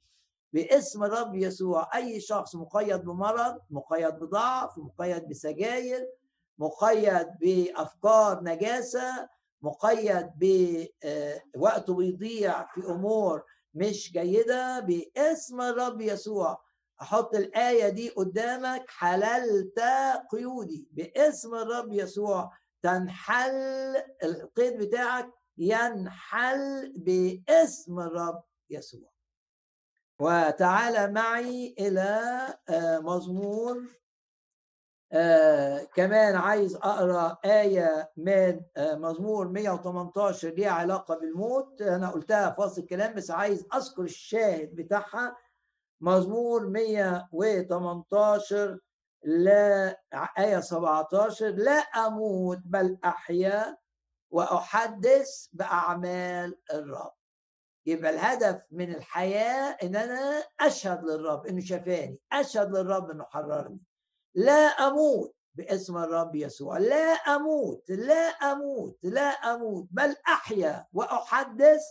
[0.54, 6.10] باسم الرب يسوع أي شخص مقيد بمرض مقيد بضعف مقيد بسجاير
[6.60, 9.30] مقيد بأفكار نجاسة
[9.62, 13.44] مقيد بوقته آه، بيضيع في أمور
[13.74, 16.66] مش جيدة باسم الرب يسوع.
[17.02, 19.80] أحط الآية دي قدامك حللت
[20.32, 20.88] قيودي.
[20.92, 29.10] باسم الرب يسوع تنحل القيد بتاعك ينحل باسم الرب يسوع.
[30.20, 32.20] وتعالى معي إلى
[32.70, 33.84] آه، مزمور.
[35.12, 41.82] آه كمان عايز أقرأ آية من آه مزمور 118 ليها علاقة بالموت.
[41.82, 45.38] أنا قلتها في وسط الكلام بس عايز أذكر الشاهد بتاعها.
[46.02, 48.80] مزمور 118
[49.24, 50.02] لا
[50.40, 53.78] آية 17 لا أموت بل أحيا
[54.32, 57.14] وأحدث بأعمال الرب.
[57.86, 63.80] يبقى الهدف من الحياة إن أنا أشهد للرب إنه شفاني أشهد للرب إنه حررني.
[64.36, 71.82] لا أموت باسم الرب يسوع لا أموت لا أموت لا أموت بل أحيا وأحدث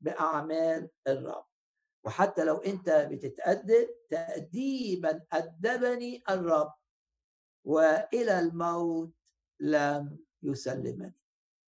[0.00, 1.44] بأعمال الرب.
[2.04, 6.72] وحتى لو أنت بتتأدب تأديبا أدبني الرب
[7.64, 9.10] وإلى الموت
[9.60, 11.14] لم يسلمني.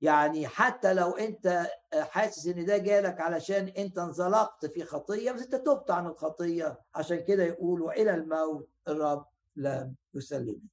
[0.01, 5.55] يعني حتى لو أنت حاسس إن ده جالك علشان أنت انزلقت في خطية بس أنت
[5.55, 6.81] تبت عن الخطية.
[6.95, 9.27] عشان كده يقول وإلى الموت الرب
[9.57, 10.69] لم يسلمني.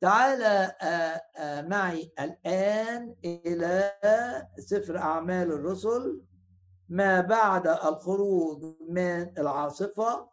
[0.00, 3.92] تعال آه، آه، معي الآن إلى
[4.58, 6.20] سفر أعمال الرسل.
[6.88, 10.28] ما بعد الخروج من العاصفة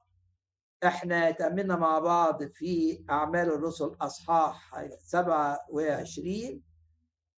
[0.84, 6.62] إحنا تأملنا مع بعض في أعمال الرسل أصحاح 27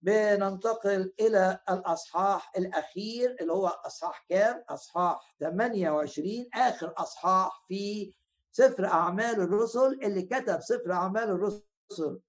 [0.02, 8.14] بننتقل إلى الأصحاح الأخير اللي هو أصحاح كام؟ أصحاح 28 آخر أصحاح في
[8.52, 12.20] سفر أعمال الرسل اللي كتب سفر أعمال الرسل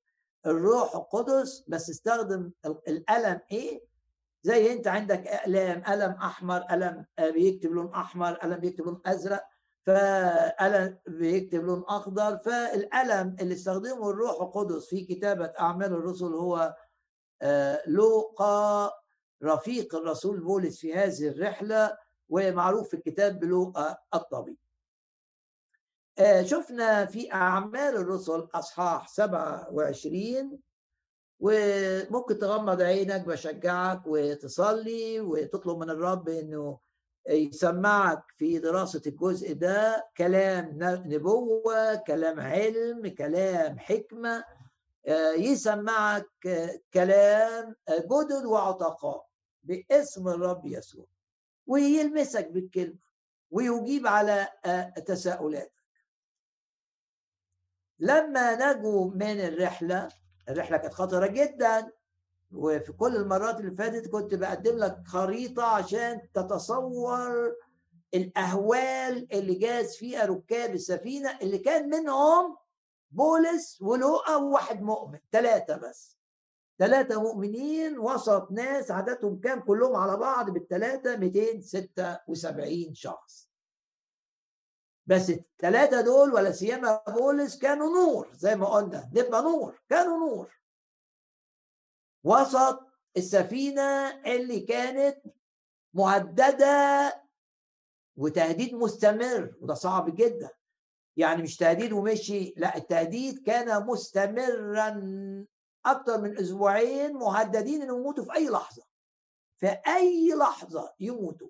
[0.46, 2.50] الروح القدس بس استخدم
[2.88, 3.84] القلم إيه؟
[4.44, 9.44] زي أنت عندك أقلام قلم أحمر قلم بيكتب لون أحمر قلم بيكتب لون أزرق
[9.86, 16.76] فقلم بيكتب لون أخضر فالقلم اللي استخدمه الروح القدس في كتابة أعمال الرسل هو
[17.42, 18.90] آه، لوقا
[19.42, 21.96] رفيق الرسول بولس في هذه الرحلة
[22.28, 24.56] ومعروف في الكتاب بلوقا الطبيب.
[26.18, 30.58] آه، شفنا في أعمال الرسل أصحاح 27
[31.40, 36.78] وممكن تغمض عينك بشجعك وتصلي وتطلب من الرب إنه
[37.28, 40.10] يسمعك في دراسة الجزء ده.
[40.16, 44.44] كلام نبوة كلام علم كلام حكمة
[45.06, 46.28] آه، يسمعك
[46.94, 49.26] كلام جدد وعتقاء
[49.62, 51.06] باسم الرب يسوع.
[51.66, 53.04] ويلمسك بالكلمة
[53.50, 55.72] ويجيب على آه، تساؤلات
[57.98, 60.08] لما نجوا من الرحلة
[60.48, 61.92] الرحلة كانت خطرة جدا.
[62.52, 67.56] وفي كل المرات اللي فاتت كنت بقدم لك خريطة عشان تتصور
[68.14, 72.56] الأهوال اللي جاز فيها ركاب السفينة اللي كان منهم
[73.10, 76.18] بولس ولوقا وواحد مؤمن ثلاثة بس.
[76.78, 83.48] ثلاثة مؤمنين وسط ناس عددهم كام كلهم على بعض بالثلاثة 276 شخص.
[85.06, 90.60] بس الثلاثة دول ولا سيما بولس كانوا نور زي ما قلنا نبقى نور كانوا نور.
[92.24, 92.80] وسط
[93.16, 95.18] السفينة اللي كانت
[95.94, 97.24] مهددة
[98.16, 100.50] وتهديد مستمر وده صعب جدا.
[101.16, 104.88] يعني مش تهديد ومشي لا التهديد كان مستمرا
[105.86, 108.82] أكثر من أسبوعين مهددين إنهم يموتوا في أي لحظة.
[109.56, 111.48] في أي لحظة يموتوا.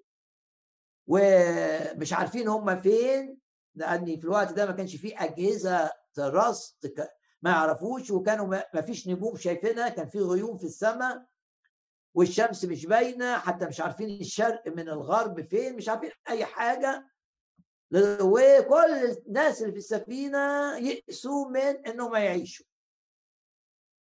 [1.06, 3.43] ومش عارفين هم فين
[3.74, 7.08] لأن في الوقت ده ما كانش فيه أجهزة رصد
[7.42, 11.26] ما يعرفوش وكانوا ما فيش نجوم شايفينها كان في غيوم في السماء
[12.14, 17.08] والشمس مش باينة حتى مش عارفين الشرق من الغرب فين مش عارفين أي حاجة.
[18.22, 22.66] وكل الناس اللي في السفينة يئسوا من إنهم يعيشوا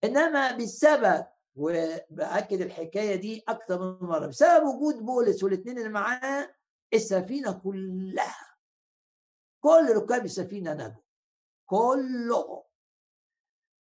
[0.05, 6.55] إنما بسبب وبأكد الحكاية دي أكثر من مرة بسبب وجود بولس والاثنين اللي معاه
[6.95, 8.50] السفينة كلها
[9.61, 11.03] كل ركاب السفينة نجوا
[11.67, 12.63] كلهم.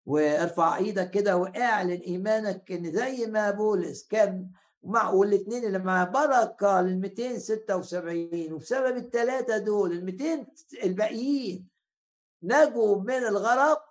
[0.05, 4.49] وارفع إيدك كده واعلن ايمانك إن زي ما بولس كان
[4.83, 10.45] مع والاثنين اللي مع بركة لل 276 وبسبب الثلاثه دول ال 200
[10.83, 11.67] الباقيين
[12.43, 13.89] نجوا من الغرق.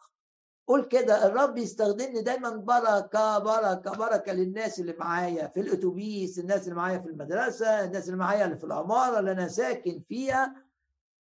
[0.67, 6.75] قول كده الرب يستخدمني دايما بركة بركة بركة للناس اللي معايا في الأتوبيس الناس اللي
[6.75, 10.68] معايا في المدرسة الناس اللي معايا اللي في العمارة اللي أنا ساكن فيها.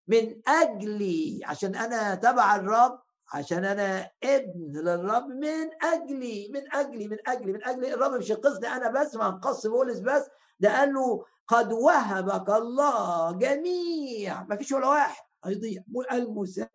[0.09, 3.01] من أجلي عشان أنا تبع الرب
[3.33, 7.95] عشان أنا ابن للرب من أجلي من أجلي من أجلي من أجلي.
[7.95, 10.27] الرب مش ينقذني أنا بس ما انقذ بولس بس
[10.61, 14.43] ده قال له قد وهبك الله جميع.
[14.45, 15.83] ما فيش ولا واحد هيضيع.
[16.13, 16.69] المسا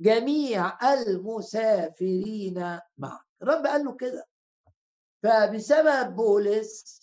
[0.00, 3.24] جميع المسافرين معك.
[3.42, 4.26] الرب قال له كده.
[5.22, 7.00] فبسبب بولس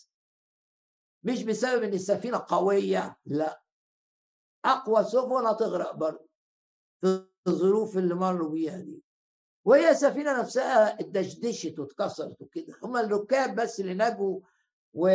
[1.24, 3.62] مش بسبب إن السفينة قوية لا.
[4.66, 6.30] أقوى سفن هتغرق برضه
[7.02, 9.04] في الظروف اللي مروا بيها دي.
[9.66, 12.74] وهي السفينه نفسها اتدشدشت واتكسرت وكده.
[12.84, 14.40] هم الركاب بس اللي نجوا
[14.94, 15.08] و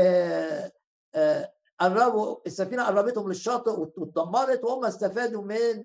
[1.80, 5.84] قربوا السفينة قربتهم للشاطئ واتدمرت وهم استفادوا من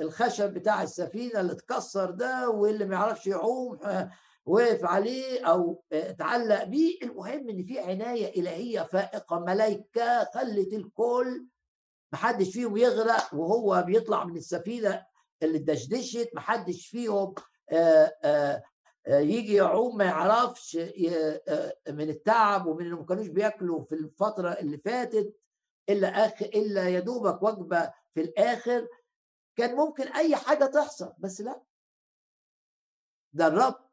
[0.00, 3.78] الخشب بتاع السفينة اللي اتكسر ده واللي ما يعرفش يعوم
[4.46, 6.98] وقف عليه أو اتعلق بيه.
[7.02, 11.46] المهم إن في عناية إلهية فائقة ملائكه خلت الكل
[12.12, 15.06] محدش فيهم يغرق وهو بيطلع من السفينة
[15.42, 17.34] اللي دشدشت محدش فيهم
[17.70, 18.62] آآ آآ
[19.08, 20.76] يجي يعوم ما يعرفش
[21.88, 25.36] من التعب ومن انهم ما كانوش بياكلوا في الفترة اللي فاتت
[25.88, 28.88] إلا اخ إلا يا دوبك وجبة في الآخر.
[29.56, 31.62] كان ممكن أي حاجة تحصل بس لأ.
[33.32, 33.88] ده الرب.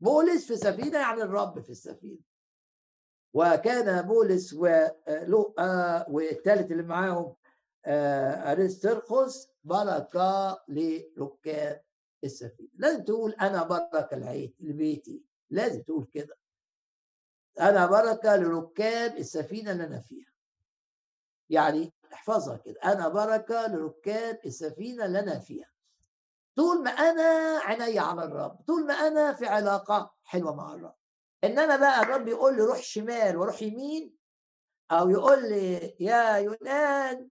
[0.00, 2.18] بولس في سفينة يعني الرب في السفينة.
[3.34, 7.36] وكان بولس ولوقا والثالث اللي معاهم
[7.86, 11.82] ارسترخس بركة لركاب
[12.24, 12.68] السفينة.
[12.74, 14.16] لازم تقول أنا بركة
[14.60, 15.24] لبيتي.
[15.50, 16.36] لازم تقول كده.
[17.60, 20.32] أنا بركة لركاب السفينة اللي أنا فيها.
[21.50, 22.80] يعني احفظها كده.
[22.84, 25.70] أنا بركة لركاب السفينة اللي أنا فيها.
[26.56, 30.96] طول ما أنا عيني على الرب طول ما أنا في علاقة حلوة مع الرب.
[31.44, 34.14] إنما بقى الرب يقول لي روح شمال وروح يمين
[34.90, 37.28] أو يقول لي يا يونان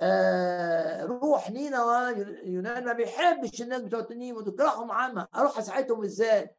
[0.00, 2.10] آه روح نينوى
[2.44, 6.56] يونان ما بيحبش الناس بتوع نينوى وتكرههم عامة أروح أساعدهم إزاي؟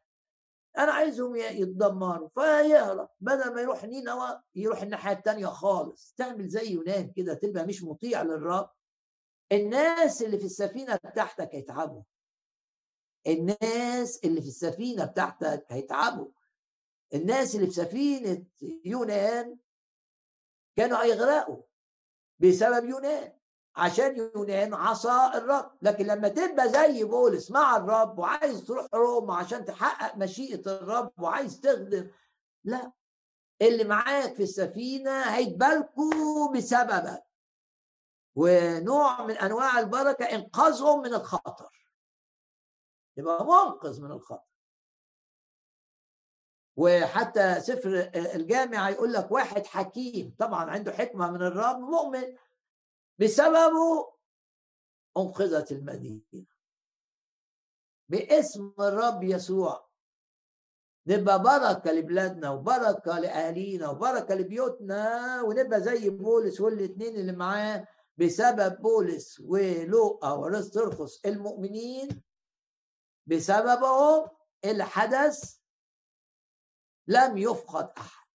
[0.78, 6.14] أنا عايزهم يتدمروا فيهرب بدل ما يروح نينوى يروح الناحية الثانية خالص.
[6.16, 8.70] تعمل زي يونان كده تبقى مش مطيع للرب.
[9.52, 12.02] الناس اللي في السفينة بتاعتك هيتعبوا.
[13.26, 16.28] الناس اللي في السفينة بتاعتك هيتعبوا.
[17.14, 18.44] الناس اللي في سفينة
[18.84, 19.58] يونان
[20.76, 21.62] كانوا هيغرقوا
[22.38, 23.32] بسبب يونان
[23.76, 25.72] عشان يونان عصى الرب.
[25.82, 31.60] لكن لما تبقى زي بولس مع الرب وعايز تروح روما عشان تحقق مشيئة الرب وعايز
[31.60, 32.10] تخدم
[32.64, 32.92] لا
[33.62, 37.22] اللي معاك في السفينة هيتباركوا بسببك.
[38.34, 41.88] ونوع من أنواع البركة إنقاذهم من الخطر.
[43.16, 44.51] يبقى منقذ من الخطر.
[46.76, 52.36] وحتى سفر الجامع يقول لك واحد حكيم طبعا عنده حكمة من الرب مؤمن
[53.18, 54.12] بسببه
[55.16, 56.46] أنقذت المدينة.
[58.08, 59.88] باسم الرب يسوع.
[61.06, 69.40] نبقى بركة لبلادنا وبركة لأهالينا وبركة لبيوتنا ونبقى زي بولس والاثنين اللي معاه بسبب بولس
[69.40, 72.22] ولوقا ورسترخس المؤمنين
[73.26, 74.28] بسببهم
[74.64, 75.61] الحدث
[77.06, 78.26] لم يفقد أحد.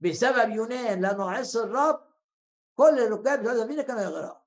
[0.00, 2.08] بسبب يونان لأنه عصى الرب
[2.74, 4.40] كل الركاب بتوع السفينه كانوا يغرقوا.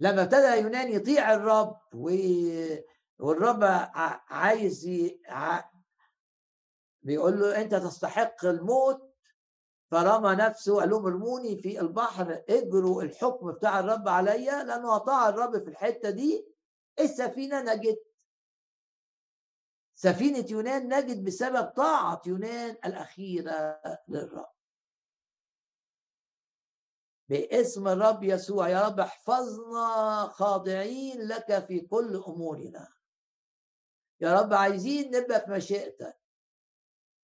[0.00, 1.78] لما ابتدى يونان يطيع الرب.
[3.18, 3.60] والرب
[4.28, 5.20] عايز ي...
[7.02, 9.16] بيقول له أنت تستحق الموت.
[9.90, 15.64] فرمى نفسه قال لهم ارموني في البحر اجروا الحكم بتاع الرب عليا لأنه اطاع الرب
[15.64, 16.48] في الحتة دي.
[17.00, 18.15] السفينة نجت.
[19.98, 24.52] سفينة يونان نجد بسبب طاعة يونان الأخيرة للرب.
[27.28, 32.88] باسم الرب يسوع يا رب احفظنا خاضعين لك في كل أمورنا.
[34.20, 36.18] يا رب عايزين نبقى في مشيئتك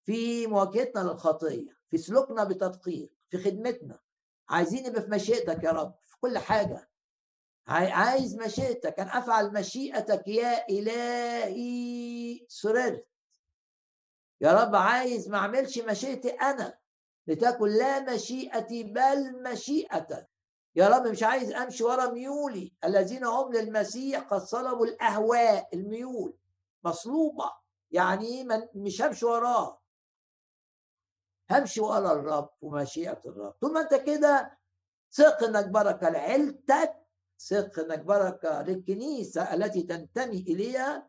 [0.04, 4.00] في مواجهتنا للخطية في سلوكنا بتدقيق في خدمتنا.
[4.48, 6.91] عايزين نبقى في مشيئتك يا رب في كل حاجة.
[7.68, 12.46] عايز مشيئتك أن أفعل مشيئتك يا إلهي.
[12.48, 13.06] سررت.
[14.40, 16.78] يا رب عايز ما أعملش مشيئتي أنا.
[17.26, 20.28] لتكن لا مشيئتي بل مشيئتك.
[20.76, 22.74] يا رب مش عايز أمشي ورا ميولي.
[22.84, 26.38] الذين هم للمسيح قد صلبوا الأهواء الميول.
[26.84, 27.52] مصلوبة.
[27.90, 29.80] يعني مش همشي وراه.
[31.50, 33.52] همشي ورا الرب ومشيئة الرب.
[33.52, 34.58] طول ما أنت كده
[35.12, 37.01] ثق إنك بركة لعيلتك
[37.48, 41.08] ثق انك بركة للكنيسة التي تنتمي إليها.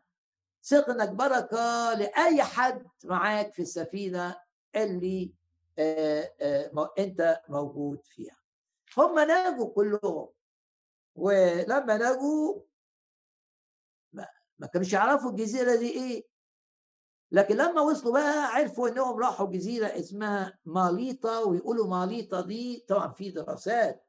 [0.62, 4.36] ثق انك بركة لأي حد معاك في السفينة
[4.76, 5.32] اللي
[5.78, 8.36] آآ آآ أنت موجود فيها.
[8.98, 10.28] هم نجوا كلهم.
[11.16, 12.60] ولما نجوا
[14.58, 16.26] ما كانوش يعرفوا الجزيرة دي إيه.
[17.30, 23.30] لكن لما وصلوا بقى عرفوا إنهم راحوا جزيرة اسمها ماليطا ويقولوا ماليطا دي طبعا في
[23.30, 24.03] دراسات آه،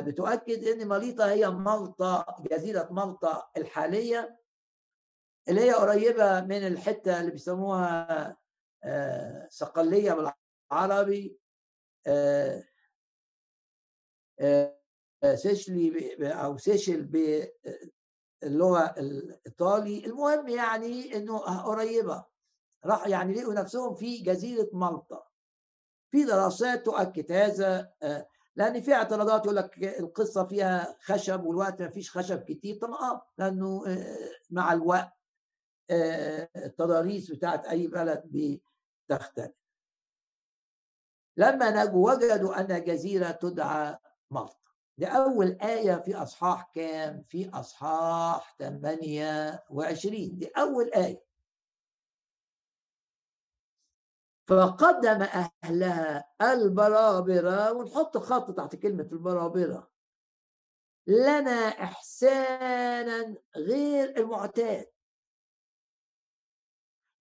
[0.00, 4.38] بتؤكد إن ماليطا هي مالطا جزيرة مالطا الحالية
[5.48, 8.36] اللي هي قريبة من الحتة اللي بيسموها
[8.84, 10.32] آه، صقلية
[10.70, 11.38] بالعربي
[12.06, 12.64] آه،
[15.34, 17.02] سيشلي أو سيشل
[18.42, 20.06] باللغة الإيطالي.
[20.06, 22.24] المهم يعني إنه قريبة.
[22.84, 25.28] راح يعني لقوا نفسهم في جزيرة مالطا.
[26.10, 27.92] في دراسات تؤكد هذا
[28.58, 33.26] لأن في اعتراضات يقول لك القصة فيها خشب والوقت ما فيش خشب كتير طب آه
[33.38, 34.16] لأنه آه،
[34.50, 35.12] مع الوقت
[35.90, 38.22] آه، التضاريس بتاعت أي بلد
[39.10, 39.52] بتختلف.
[41.36, 43.98] لما نجوا وجدوا أن جزيرة تدعى
[44.30, 44.58] مالطا
[44.98, 51.27] دي أول آية في أصحاح كام؟ في أصحاح 28 دي أول آية.
[54.48, 59.90] فقدم أهلها البرابرة ونحط خط تحت كلمة البرابرة.
[61.06, 64.86] لنا إحسانا غير المعتاد.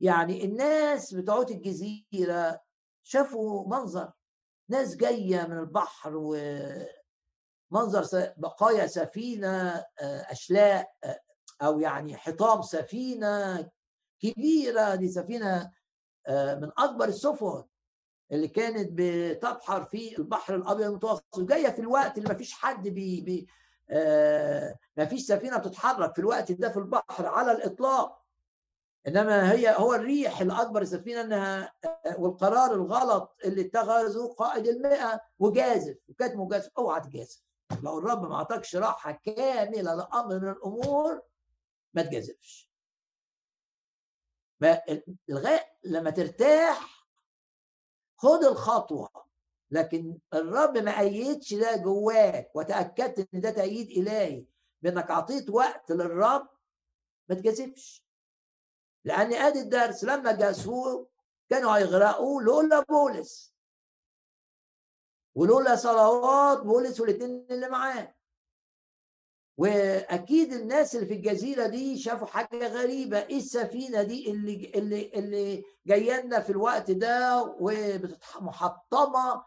[0.01, 2.61] يعني الناس بتوع الجزيرة
[3.03, 4.11] شافوا منظر.
[4.69, 6.13] ناس جاية من البحر
[7.71, 9.71] ومنظر بقايا سفينة
[10.01, 11.19] آه، أشلاء آه،
[11.61, 13.69] أو يعني حطام سفينة
[14.19, 14.95] كبيرة.
[14.95, 15.76] دي سفينة
[16.29, 17.63] من أكبر السفن
[18.31, 21.39] اللي كانت بتبحر في البحر الأبيض المتوسط.
[21.39, 23.47] جاية في الوقت اللي ما فيش حد بي, بي
[23.89, 26.13] آه ما فيش سفينة بتتحرك.
[26.13, 28.21] في الوقت ده في البحر على الإطلاق.
[29.07, 35.97] إنما هي هو الريح الأكبر السفينه إنها آه والقرار الغلط اللي اتخذه قائد المئة وجازف.
[36.09, 37.47] وكانت مجازف أوعى تجازف.
[37.83, 41.21] لو الرب ما أعطاكش راحة كاملة لأمر من الأمور
[41.93, 42.69] ما تجازفش.
[45.27, 47.07] لغايه لما ترتاح
[48.17, 49.09] خد الخطوة
[49.71, 54.45] لكن الرب ما أيدش ده جواك وتأكدت إن ده تأييد إلهي
[54.81, 56.49] بإنك أعطيت وقت للرب
[57.29, 58.03] ما تجازفش.
[59.05, 61.09] لأن ادي الدرس لما جاسوه
[61.49, 63.53] كانوا هيغرقوا لولا بولس.
[65.35, 68.15] ولولا صلوات بولس والاثنين اللي معاه.
[69.57, 73.17] وأكيد الناس اللي في الجزيرة دي شافوا حاجة غريبة.
[73.19, 77.43] إيه السفينة دي اللي اللي اللي جاية لنا في الوقت ده
[78.39, 79.43] ومحطمة؟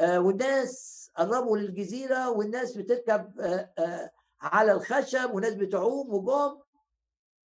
[0.00, 4.10] آه والناس قربوا للجزيرة والناس بتركب آه آه
[4.40, 6.58] على الخشب وناس بتعوم وجم.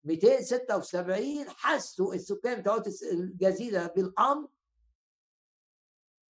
[0.03, 4.47] 276 حسوا السكان بتوع الجزيرة بالأمر.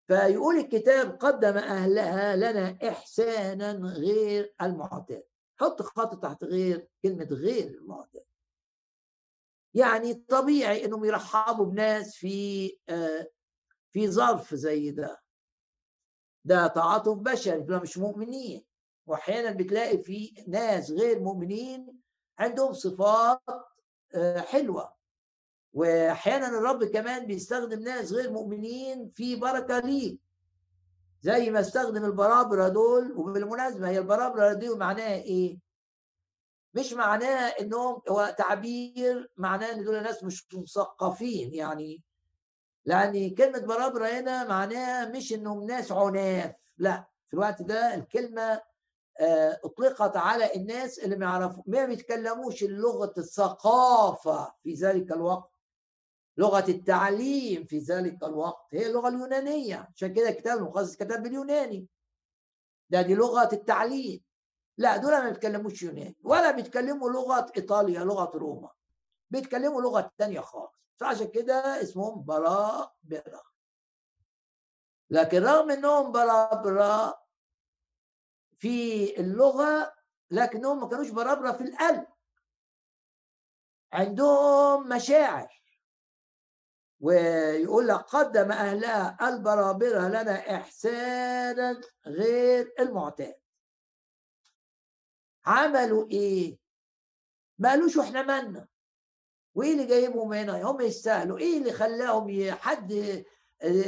[0.07, 5.23] فيقول الكتاب قدم أهلها لنا إحسانا غير المعتاد.
[5.59, 8.25] حط خط تحت غير كلمة غير المعتاد
[9.73, 13.27] يعني طبيعي إنهم يرحبوا بناس في آه،
[13.91, 15.21] في ظرف زي ده.
[16.45, 18.65] ده تعاطف بشري دول مش مؤمنين.
[19.07, 21.99] واحيانا بتلاقي في ناس غير مؤمنين
[22.39, 23.41] عندهم صفات
[24.15, 24.95] آه، حلوة.
[25.73, 30.17] واحيانا الرب كمان بيستخدم ناس غير مؤمنين في بركة ليه.
[31.25, 35.59] زي ما استخدم البرابرة دول وبالمناسبة هي البرابرة دي معناها إيه؟
[36.73, 42.03] مش معناه إنهم هو تعبير معناه إن دول ناس مش مثقفين يعني.
[42.85, 47.05] لأن كلمة برابرة هنا معناها مش إنهم ناس عناف لا.
[47.27, 48.61] في الوقت ده الكلمة
[49.19, 55.54] آه، أطلقت على الناس اللي ما يعرفوا ما بيتكلموش لغه الثقافة في ذلك الوقت.
[56.37, 59.89] لغة التعليم في ذلك الوقت هي اللغة اليونانية.
[59.95, 61.87] عشان كده الكتاب المقدس كتب باليوناني.
[62.89, 64.23] ده دي لغة التعليم.
[64.77, 68.69] لا دول ما بيتكلموش يوناني ولا بيتكلموا لغة إيطاليا لغة روما.
[69.29, 70.73] بيتكلموا لغة ثانية خالص.
[70.97, 73.41] فعشان كده اسمهم برابره
[75.09, 77.19] لكن رغم إنهم برابره
[78.57, 79.93] في اللغة
[80.31, 82.05] لكنهم ما كانوش برابره في القلب.
[83.93, 85.64] عندهم مشاعر.
[87.05, 93.35] ويقول لك قدم أهلها البرابرة لنا إحسانا غير المعتاد.
[95.45, 96.57] عملوا إيه؟
[97.59, 98.67] ما قالوش إحنا مالنا.
[99.55, 101.37] وإيه اللي جايبهم هنا؟ هم يستاهلوا.
[101.37, 102.87] إيه اللي خلاهم حد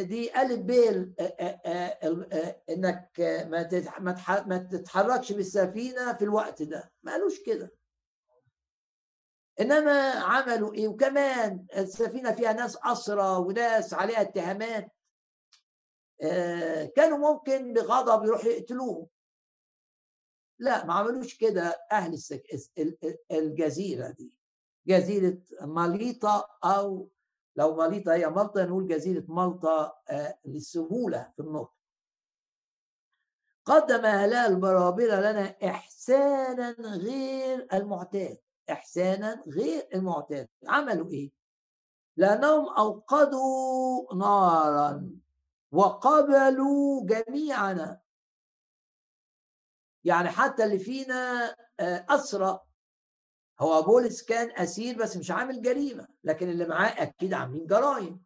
[0.09, 0.72] دي الف ب
[2.70, 3.11] إنك
[3.47, 6.91] ما ما تتحركش بالسفينة في الوقت ده.
[7.03, 7.72] ما قالوش كده.
[9.62, 14.91] إنما عملوا إيه؟ وكمان السفينة فيها ناس أسرى وناس عليها اتهامات.
[16.95, 19.08] كانوا ممكن بغضب يروحوا يقتلوهم.
[20.60, 22.20] لا ما عملوش كده أهل
[23.32, 24.34] الجزيرة دي.
[24.88, 27.10] جزيرة ماليطا أو
[27.55, 31.74] لو ماليطا هي مالطا نقول جزيرة مالطا آه، للسهولة في النطق
[33.66, 38.38] قدم هلال البرابرة لنا إحسانا غير المعتاد.
[38.70, 40.47] إحسانا غير المعتاد.
[40.68, 41.32] عملوا إيه؟
[42.18, 45.09] لأنهم أوقدوا نارا
[45.72, 48.01] وقبلوا جميعنا.
[50.03, 52.59] يعني حتى اللي فينا آه، أسرى.
[53.59, 58.24] هو بولس كان أسير بس مش عامل جريمة لكن اللي معاه أكيد عاملين جرائم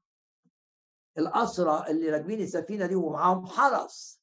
[1.17, 4.21] الأسرى اللي راكبين السفينة دي ومعاهم حرس.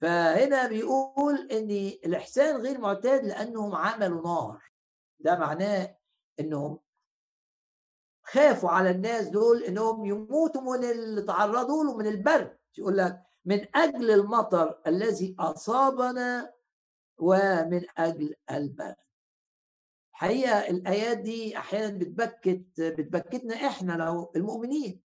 [0.00, 1.70] فهنا بيقول إن
[2.04, 4.69] الإحسان غير معتاد لأنهم عملوا نار.
[5.20, 5.96] ده معناه
[6.40, 6.80] إنهم
[8.22, 12.58] خافوا على الناس دول إنهم يموتوا من اللي تعرضوا له من البرد.
[12.78, 16.52] يقول لك من أجل المطر الذي أصابنا
[17.18, 18.96] ومن أجل البرد.
[20.12, 25.00] حقيقه الآيات دي أحيانا بتبكت بتبكتنا إحنا لو المؤمنين.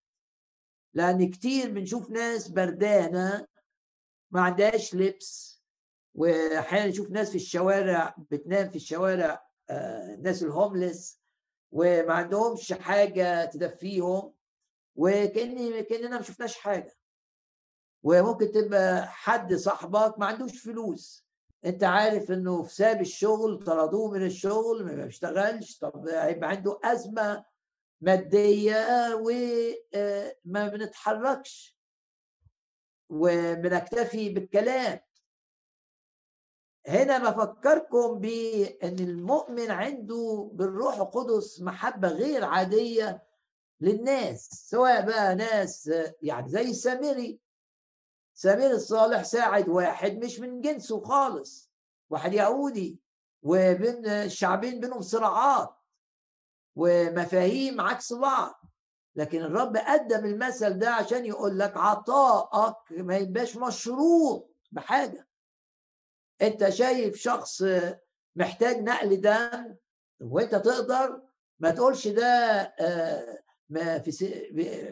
[0.94, 3.48] لأن كتير بنشوف ناس بردانة
[4.32, 5.62] ما عندهاش لبس
[6.16, 11.22] واحيانا نشوف ناس في الشوارع بتنام في الشوارع الناس آه، الهوملس
[11.72, 14.34] وما عندهمش حاجة تدفيهم
[14.96, 16.96] وكأني كأننا ما شفناش حاجة.
[18.04, 21.26] وممكن تبقى حد صاحبك ما عندوش فلوس.
[21.66, 27.46] أنت عارف إنه في ساب الشغل طردوه من الشغل ما بيشتغلش طب هيبقى عنده أزمة
[28.02, 28.86] مادية
[29.16, 31.78] وما بنتحركش.
[33.10, 35.00] وبنكتفي بالكلام.
[36.88, 43.24] هنا بفكركم بأن المؤمن عنده بالروح القدس محبة غير عادية
[43.82, 47.40] للناس سواء بقى ناس يعني زي السامري
[48.34, 51.72] سمير الصالح ساعد واحد مش من جنسه خالص
[52.10, 53.00] واحد يهودي
[53.44, 55.76] وبين الشعبين بينهم صراعات
[56.76, 58.62] ومفاهيم عكس بعض.
[59.16, 65.28] لكن الرب قدم المثل ده عشان يقول لك عطائك ما يبقاش مشروط بحاجة.
[66.42, 67.64] أنت شايف شخص
[68.36, 69.76] محتاج نقل دم
[70.20, 71.22] وأنت تقدر
[71.60, 72.26] ما تقولش ده
[72.80, 74.12] آه، ما في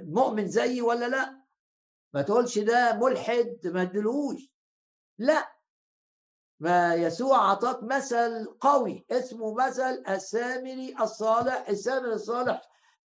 [0.07, 1.43] مؤمن زيي ولا لأ؟
[2.13, 4.51] ما تقولش ده ملحد ما ادلوش
[5.19, 5.53] لأ.
[6.59, 12.61] ما يسوع أعطاك مثل قوي اسمه مثل السامري الصالح السامري الصالح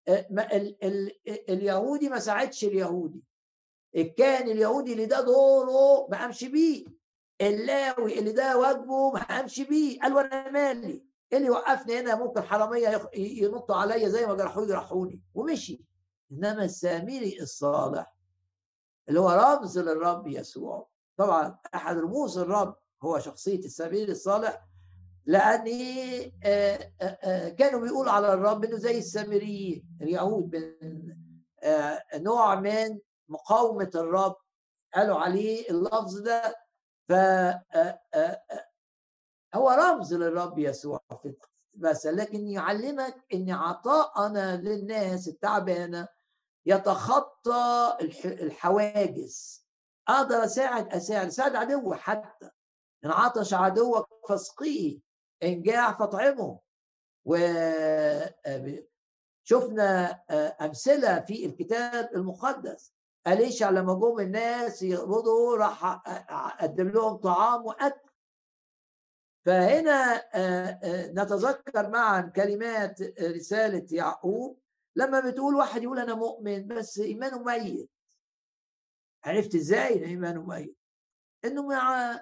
[0.08, 1.12] آه، ال ال
[1.50, 3.22] اليهودي ما ساعدش اليهودي.
[4.16, 6.84] كان اليهودي اللي ده دوره ما قامش بيه.
[7.40, 10.00] اللاوي اللي ده واجبه ما قامش بيه.
[10.00, 15.84] قال وأنا مالي؟ اللي وقفني هنا ممكن حرامية ينطوا عليا زي ما جرحوا يجرحوني ومشي.
[16.32, 18.14] إنما السامري الصالح
[19.08, 20.88] اللي هو رمز للرب يسوع.
[21.16, 24.64] طبعا أحد رموز الرب هو شخصية السبيل الصالح
[25.26, 25.64] لأن
[27.50, 31.16] كانوا بيقولوا على الرب إنه زي السامريين اليهود من
[32.14, 34.36] نوع من مقاومة الرب.
[34.94, 36.56] قالوا عليه اللفظ ده
[37.08, 37.12] ف
[39.54, 41.00] هو رمز للرب يسوع
[41.74, 46.08] بس لكن يعلمك إن عطاءنا للناس التعبانة
[46.66, 49.66] يتخطى الحواجز.
[50.08, 52.50] أقدر أساعد أساعد أساعد عدو حتى.
[53.04, 55.00] ان عطش عدوك فاسقيه
[55.42, 56.60] ان جاع فاطعمه
[57.24, 58.84] وشفنا
[60.30, 62.92] آه، أمثلة في الكتاب المقدس.
[63.28, 65.84] أليشع لما جم الناس يقبضوا راح
[66.30, 68.08] أقدم لهم طعام وأكل.
[69.46, 70.24] فهنا
[71.12, 74.60] نتذكر معا كلمات رسالة يعقوب.
[74.96, 77.90] لما بتقول واحد يقول أنا مؤمن بس إيمانه ميت.
[79.24, 80.78] عرفت إزاي إن إيمانه ميت؟
[81.44, 82.20] إنه مع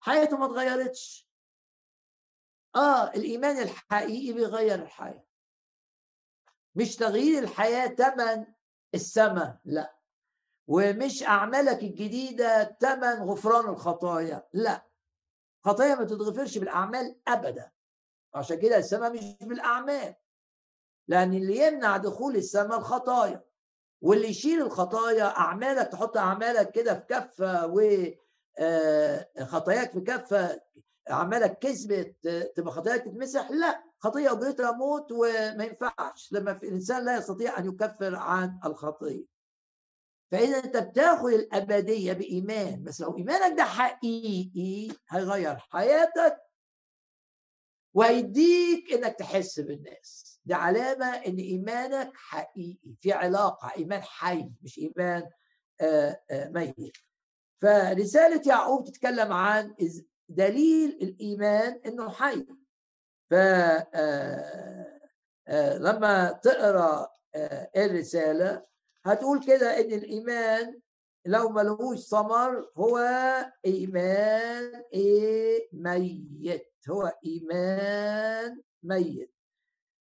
[0.00, 1.28] حياته ما اتغيرتش.
[2.76, 5.24] آه الإيمان الحقيقي بيغير الحياة.
[6.74, 8.46] مش تغيير الحياة تمن
[8.94, 9.97] السماء لا.
[10.68, 14.46] ومش أعمالك الجديدة تمن غفران الخطايا.
[14.52, 14.86] لا.
[15.64, 17.70] خطايا ما تتغفرش بالأعمال أبدا.
[18.34, 20.14] عشان كده السماء مش بالأعمال.
[21.08, 23.44] لأن اللي يمنع دخول السماء الخطايا.
[24.00, 28.18] واللي يشيل الخطايا أعمالك تحط أعمالك كده في كفة وخطاياك
[29.88, 30.60] آه، في كفة
[31.10, 33.50] أعمالك كذبت تبقى خطاياك تتمسح.
[33.50, 33.84] لا.
[33.98, 36.32] خطية أجرتها موت وما ينفعش.
[36.32, 39.37] لما الإنسان لا يستطيع أن يكفر عن الخطية
[40.32, 46.36] فإذا أنت بتاخد الأبدية بإيمان بس لو إيمانك ده حقيقي هيغير حياتك
[47.94, 50.40] ويديك إنك تحس بالناس.
[50.44, 55.30] دي علامة إن إيمانك حقيقي في علاقة إيمان حي مش إيمان
[55.80, 56.96] آآ آآ ميت.
[57.62, 59.74] فرسالة يعقوب تتكلم عن
[60.28, 62.46] دليل الإيمان إنه حي.
[63.30, 63.34] ف
[65.80, 67.08] لما تقرأ
[67.76, 68.62] الرسالة
[69.04, 70.80] هتقول كده إن الإيمان
[71.26, 72.98] لو ملهوش ثمر هو
[73.66, 76.72] إيمان إيه؟ ميت.
[76.90, 79.34] هو إيمان ميت.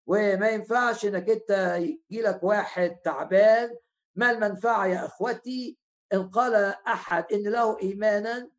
[0.07, 3.75] وما ينفعش إنك أنت يجي لك واحد تعبان.
[4.15, 5.77] ما المنفعة يا إخوتي؟
[6.13, 6.55] إن قال
[6.87, 8.49] أحد إن له إيمانا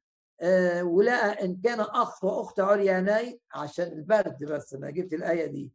[0.41, 5.72] آه ولقى إن كان أخ وأخت عريانين عشان البرد بس أنا جبت الآية دي.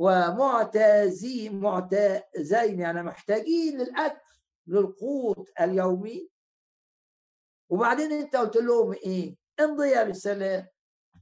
[0.00, 4.20] ومعتازين معتازين يعني محتاجين للأكل
[4.66, 6.30] للقوت اليومي.
[7.70, 10.66] وبعدين أنت قلت لهم إيه؟ امضي يا بالسلام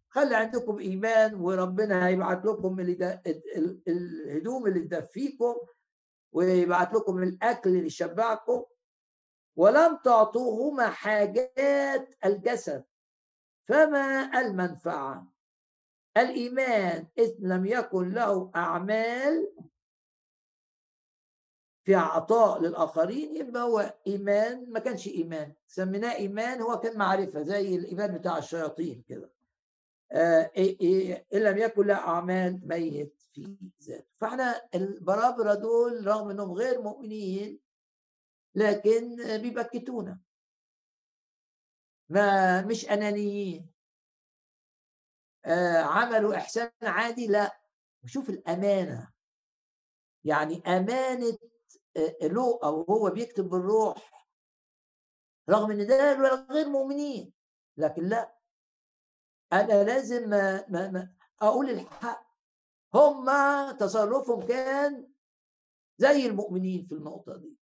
[0.08, 2.80] خلي عندكم إيمان وربنا هيبعت لكم
[3.88, 5.54] الهدوم اللي تدفيكم
[6.32, 8.64] ويبعت لكم الأكل اللي يشبعكم.
[9.56, 12.84] ولم تعطوهما حاجات الجسد
[13.68, 15.37] فما المنفعة.
[16.22, 19.52] الإيمان إذ لم يكن له أعمال
[21.84, 25.52] في عطاء للآخرين يبقى هو إيمان ما كانش إيمان.
[25.66, 29.30] سميناه إيمان هو كان معرفة زي الإيمان بتاع الشياطين كده.
[30.12, 30.50] آه
[31.34, 34.04] إن لم يكن له أعمال ميت في ذاته.
[34.20, 37.60] فإحنا البرابرة دول رغم أنهم غير مؤمنين
[38.54, 40.18] لكن بيبكتونا.
[42.08, 43.77] ما مش أنانيين.
[45.84, 47.60] عملوا إحسان عادي؟ لا.
[48.06, 49.12] شوف الأمانة.
[50.24, 51.38] يعني أمانة
[51.96, 54.26] آه، له أو هو بيكتب بالروح.
[55.50, 56.12] رغم إن ده
[56.50, 57.32] غير مؤمنين.
[57.76, 58.38] لكن لا.
[59.52, 60.32] أنا لازم
[61.42, 62.28] أقول الحق.
[62.94, 63.26] هم
[63.76, 65.08] تصرفهم كان
[65.98, 67.58] زي المؤمنين في النقطة دي.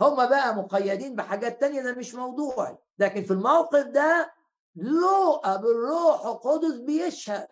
[0.00, 2.78] هم بقى مقيدين بحاجات تانية ده مش موضوعي.
[2.98, 4.34] لكن في الموقف ده
[4.76, 7.48] لوقا بالروح القدس بيشهد.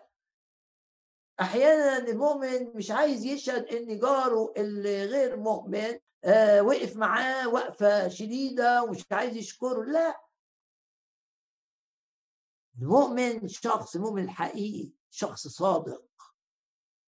[1.41, 8.83] أحيانا المؤمن مش عايز يشهد إن جاره اللي غير مؤمن آه وقف معاه وقفة شديدة
[8.83, 10.21] ومش عايز يشكره لا.
[12.81, 16.05] المؤمن شخص المؤمن الحقيقي شخص صادق.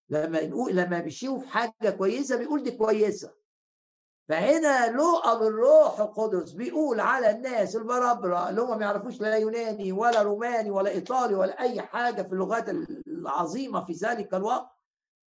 [0.09, 3.35] لما يقول لما بيشوف حاجة كويسة بيقول دي كويسة.
[4.29, 10.21] فهنا لوقا بالروح القدس بيقول على الناس البرابرة اللي هم ما يعرفوش لا يوناني ولا
[10.21, 12.69] روماني ولا إيطالي ولا أي حاجة في اللغات
[13.07, 14.71] العظيمة في ذلك الوقت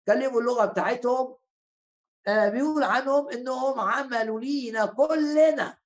[0.07, 1.37] كلموا اللغة بتاعتهم
[2.27, 5.79] آه بيقول عنهم إنهم عملوا لينا كلنا.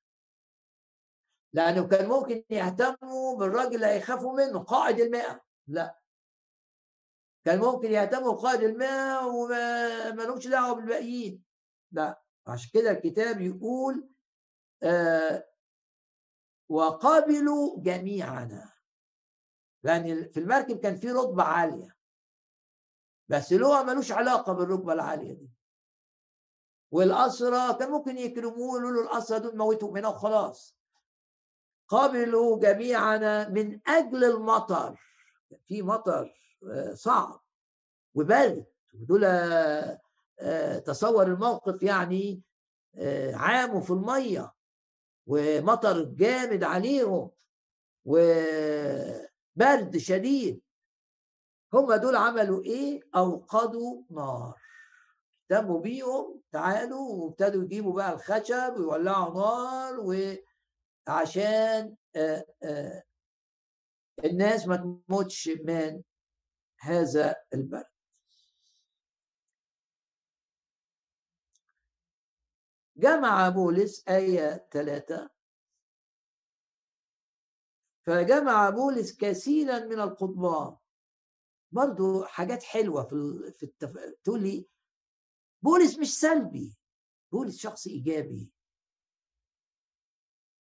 [1.52, 5.98] لأنه كان ممكن يهتموا بالراجل اللي هيخافوا منه قائد المئة لا.
[7.44, 11.44] كان ممكن يهتموا بقائد المئة وما لهمش دعوة بالباقيين.
[11.92, 12.22] لا.
[12.49, 14.09] عشان كده الكتاب يقول
[14.82, 15.49] آه
[16.68, 18.72] وقابلوا جميعنا
[19.82, 21.96] لأن في المركب كان في رتبة عالية.
[23.28, 25.51] بس لغة ملوش علاقة بالرتبة العالية دي.
[26.90, 30.78] والأسرى كان ممكن يكرموه يقولوا له الأسرى دول موتوا هنا وخلاص.
[31.88, 35.01] قابلوا جميعنا من أجل المطر.
[35.66, 36.34] في مطر
[36.72, 37.40] آه، صعب.
[38.14, 39.24] وبرد ودول
[40.84, 42.43] تصور الموقف يعني
[42.95, 44.53] آه، عاموا في المية
[45.26, 47.30] ومطر جامد عليهم
[48.05, 50.61] وبرد شديد.
[51.74, 54.55] هم دول عملوا إيه؟ أوقدوا نار.
[55.53, 60.01] اهتموا بيهم تعالوا وابتدوا يجيبوا بقى الخشب ويولعوا نار
[61.09, 63.03] وعشان آه،
[64.24, 64.76] الناس ما
[65.09, 66.03] تموتش من
[66.80, 67.84] هذا البرد.
[72.99, 75.30] جمع بولس آية ثلاثة
[78.07, 80.76] فجمع بولس كثيرا من القضبان.
[81.72, 83.96] برضو حاجات حلوة في في التف...
[84.24, 84.66] تقول لي
[85.62, 86.78] بولس مش سلبي
[87.32, 88.53] بولس شخص إيجابي.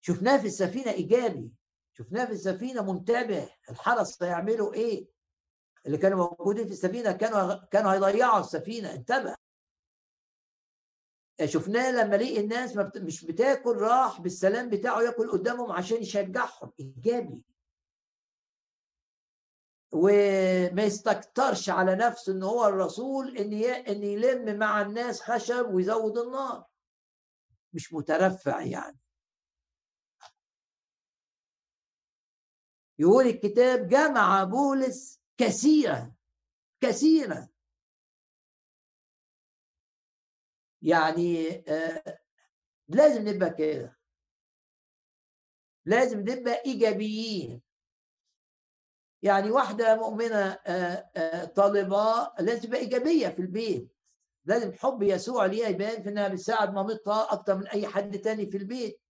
[0.00, 1.52] شفناه في السفينة إيجابي
[1.92, 5.08] شفناه في السفينة منتبه الحرس هيعملوا إيه؟
[5.86, 9.36] اللي كانوا موجودين في السفينة كانوا كانوا هيضيعوا السفينة انتبه.
[11.44, 16.72] شفناه لما لقي الناس ما مش بتاكل راح بالسلام بتاعه ياكل قدامهم عشان يشجعهم.
[16.80, 17.44] إيجابي.
[19.92, 26.64] وما يستكترش على نفسه إن هو الرسول إن إن يلم مع الناس خشب ويزود النار.
[27.72, 28.98] مش مترفع يعني.
[32.98, 36.12] يقول الكتاب جمع بولس كثيرا
[36.80, 37.48] كثيرا.
[40.82, 42.18] يعني آه
[42.88, 43.98] لازم نبقى كده.
[45.84, 47.62] لازم نبقى إيجابيين.
[49.22, 53.92] يعني واحدة مؤمنة آه آه طالبة لازم تبقى إيجابية في البيت.
[54.44, 58.56] لازم حب يسوع ليها يبان في إنها بتساعد مامتها أكتر من أي حد تاني في
[58.56, 59.00] البيت.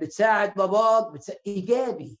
[0.00, 2.18] بتساعد باباك بتساعد إيجابي.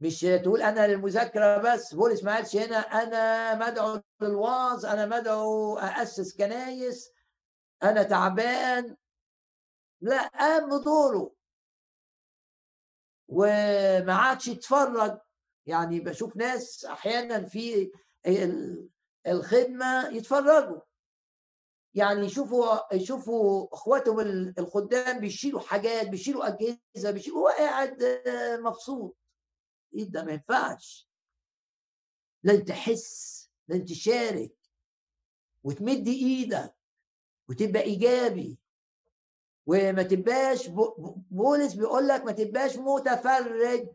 [0.00, 1.94] مش تقول أنا للمذاكرة بس.
[1.94, 7.12] بولس ما قالش هنا أنا مدعو للوعظ أنا مدعو اسس كنايس
[7.82, 8.96] أنا تعبان.
[10.00, 11.34] لا قام بدوره.
[13.28, 15.18] وما عادش يتفرج.
[15.66, 17.92] يعني بشوف ناس أحيانا في
[19.26, 20.80] الخدمة يتفرجوا.
[21.94, 24.20] يعني يشوفوا يشوفوا إخواتهم
[24.58, 28.22] الخدام بيشيلوا حاجات بيشيلوا أجهزة بيشيلوا هو قاعد
[28.60, 29.16] مبسوط.
[29.94, 31.08] إيه ده؟ ما ينفعش.
[32.42, 34.56] لازم تحس لازم تشارك
[35.64, 36.74] وتمد إيدك
[37.48, 38.58] وتبقى إيجابي.
[39.66, 40.66] وما تبقاش
[41.30, 43.88] بولس بيقول لك ما تبقاش متفرج.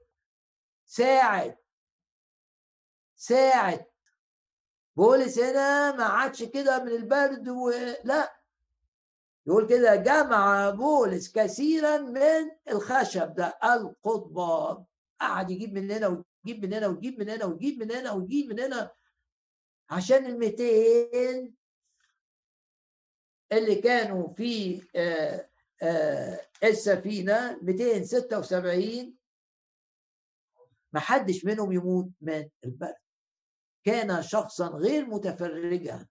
[0.85, 1.57] ساعد.
[3.15, 3.85] ساعد.
[4.95, 8.43] بولس هنا ما عادش كده من البرد ولا
[9.45, 14.85] يقول كده جمع بولس كثيرا من الخشب ده القضبان.
[15.27, 18.59] قعد يجيب من هنا ويجيب من هنا ويجيب من هنا ويجيب من هنا ويجيب من
[18.59, 18.91] هنا
[19.89, 21.53] عشان ال 200
[23.51, 25.49] اللي كانوا في آه،
[25.83, 29.17] آه، السفينة 276
[30.93, 32.95] ما حدش منهم يموت من البرد.
[33.85, 36.07] كان شخصا غير متفرجا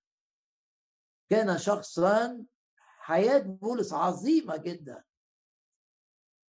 [1.31, 2.45] كان شخصا
[2.77, 5.05] حياة بولس عظيمة جدا.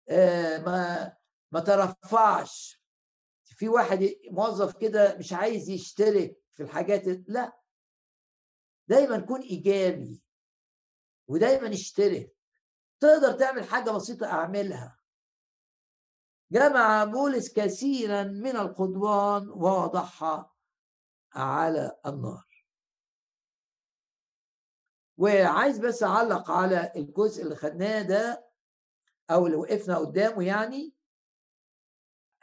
[0.09, 1.13] آه، ما
[1.53, 2.83] ما ترفعش.
[3.45, 7.59] في واحد موظف كده مش عايز يشترك في الحاجات لا.
[8.89, 10.23] دايما كن إيجابي
[11.29, 12.37] ودايما اشترك
[13.01, 14.99] تقدر تعمل حاجة بسيطة أعملها.
[16.53, 20.55] جمع بولس كثيرا من القضبان ووضعها
[21.33, 22.67] على النار.
[25.17, 28.49] وعايز بس أعلق على الجزء اللي خدناه ده
[29.31, 31.02] أو اللي وقفنا قدامه يعني.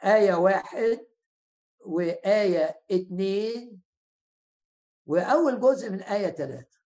[0.04, 1.06] آية واحد
[1.86, 3.82] وآية اتنين
[5.06, 6.78] وأول جزء من آية ثلاثة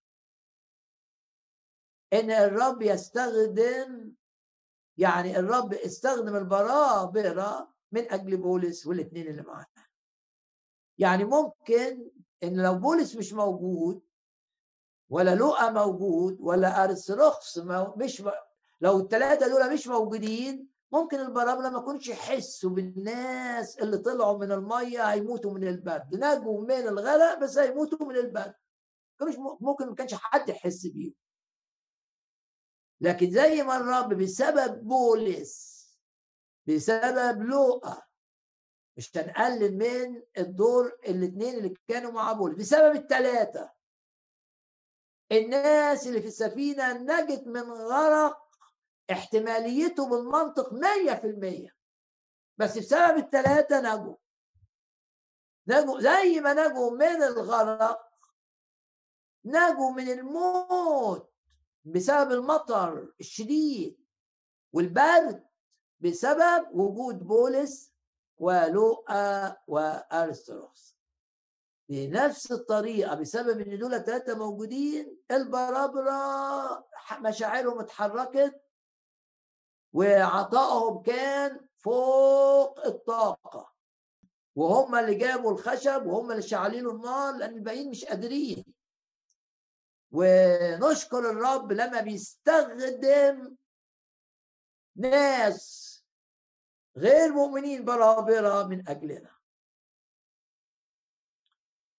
[2.13, 4.13] إن الرب يستخدم
[4.97, 9.65] يعني الرب استخدم البرابرة من أجل بولس والاثنين اللي معاه
[10.97, 12.11] يعني ممكن
[12.43, 14.01] إن لو بولس مش موجود
[15.09, 17.57] ولا لقى موجود ولا أرسرخس
[17.97, 18.23] مش
[18.81, 25.03] لو الثلاثة دول مش موجودين ممكن البرامله ما يكونش يحسوا بالناس اللي طلعوا من المية
[25.03, 26.15] هيموتوا من البرد.
[26.15, 28.53] نجوا من الغرق بس هيموتوا من البرد.
[29.61, 31.13] ممكن ما كانش حد يحس بيهم.
[33.01, 35.75] لكن زي ما الرب بسبب بولس
[36.67, 38.01] بسبب لوقا
[38.97, 42.57] مش هنقلل من الدور الاثنين اللي كانوا مع بولس.
[42.57, 43.71] بسبب الثلاثه
[45.31, 48.44] الناس اللي في السفينة نجت من غرق
[49.11, 51.71] احتماليته بالمنطق 100%
[52.57, 54.15] بس بسبب الثلاثة نجوا
[55.67, 58.11] نجوا زي ما نجوا من الغرق
[59.45, 61.31] نجوا من الموت
[61.85, 64.05] بسبب المطر الشديد
[64.73, 65.45] والبرد
[65.99, 67.93] بسبب وجود بولس
[68.37, 70.95] ولوقا وأرستروس.
[71.89, 76.87] بنفس الطريقة بسبب إن دول ثلاثة موجودين البرابرة
[77.19, 78.64] مشاعرهم اتحركت
[79.95, 83.73] وعطائهم كان فوق الطاقة.
[84.55, 88.65] وهم اللي جابوا الخشب وهم اللي شعلين النار لأن الباقيين مش قادرين.
[90.11, 93.55] ونشكر الرب لما بيستخدم
[94.95, 95.91] ناس
[96.97, 99.35] غير مؤمنين برابرة من أجلنا.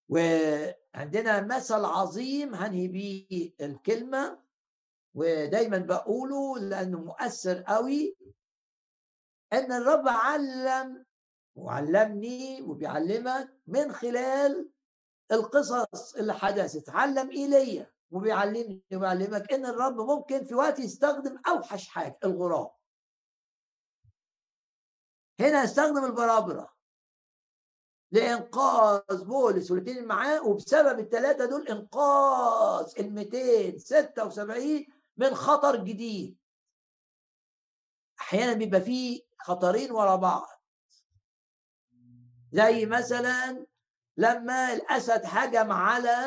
[0.08, 4.45] وعندنا مثل عظيم هنهي بيه الكلمة.
[5.16, 8.16] ودايما بقوله لأنه مؤثر قوي
[9.52, 11.04] إن الرب علم
[11.54, 14.70] وعلمني وبيعلمك من خلال
[15.32, 16.90] القصص اللي حدثت.
[16.90, 22.70] علم ايليا وبيعلمني وبيعلمك إن الرب ممكن في وقت يستخدم أوحش حاجة الغراب.
[25.40, 26.76] هنا يستخدم البرابرة
[28.12, 34.86] لإنقاذ بولس والاثنين معاه وبسبب الثلاثه دول إنقاذ ال 276
[35.16, 36.38] من خطر جديد.
[38.20, 40.48] أحيانا بيبقى فيه خطرين ورا بعض.
[42.52, 43.66] زي مثلا
[44.16, 46.18] لما الأسد هجم على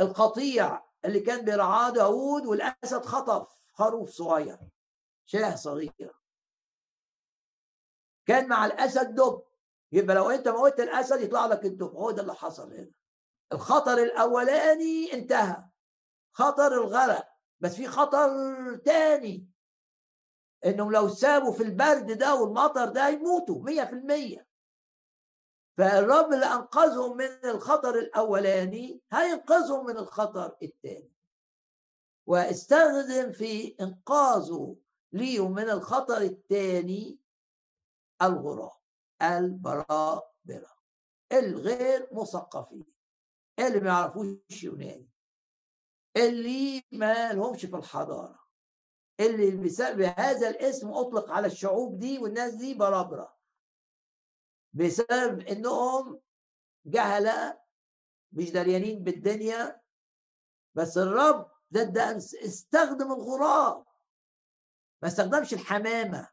[0.00, 4.58] القطيع اللي كان بيرعاه داوود والأسد خطف خروف صغير
[5.26, 6.22] شاه صغيره
[8.26, 9.42] كان مع الأسد دب.
[9.92, 11.94] يبقى لو أنت موت الأسد يطلع لك الدب.
[11.94, 12.90] هو ده اللي حصل هنا.
[13.52, 15.64] الخطر الأولاني انتهى.
[16.32, 17.28] خطر الغرق
[17.60, 18.28] بس في خطر
[18.76, 19.48] تاني
[20.66, 24.46] إنهم لو سابوا في البرد ده والمطر ده يموتوا مية في المية.
[25.78, 31.12] فالرب اللي أنقذهم من الخطر الأولاني هينقذهم من الخطر الثاني
[32.26, 34.76] واستخدم في إنقاذه
[35.12, 37.18] ليهم من الخطر الثاني
[38.22, 38.80] الغراب
[39.22, 40.72] البرابره
[41.32, 42.86] الغير مثقفين
[43.58, 45.11] اللي ما يعرفوش يوناني.
[46.16, 48.42] اللي ما لهمش في الحضارة
[49.20, 53.36] اللي بهذا الاسم أطلق على الشعوب دي والناس دي برابره
[54.72, 56.20] بسبب إنهم
[56.86, 57.62] جهلة
[58.32, 59.82] مش دريانين بالدنيا.
[60.74, 63.86] بس الرب ده, ده استخدم الغراب.
[65.02, 66.28] ما استخدمش الحمامة.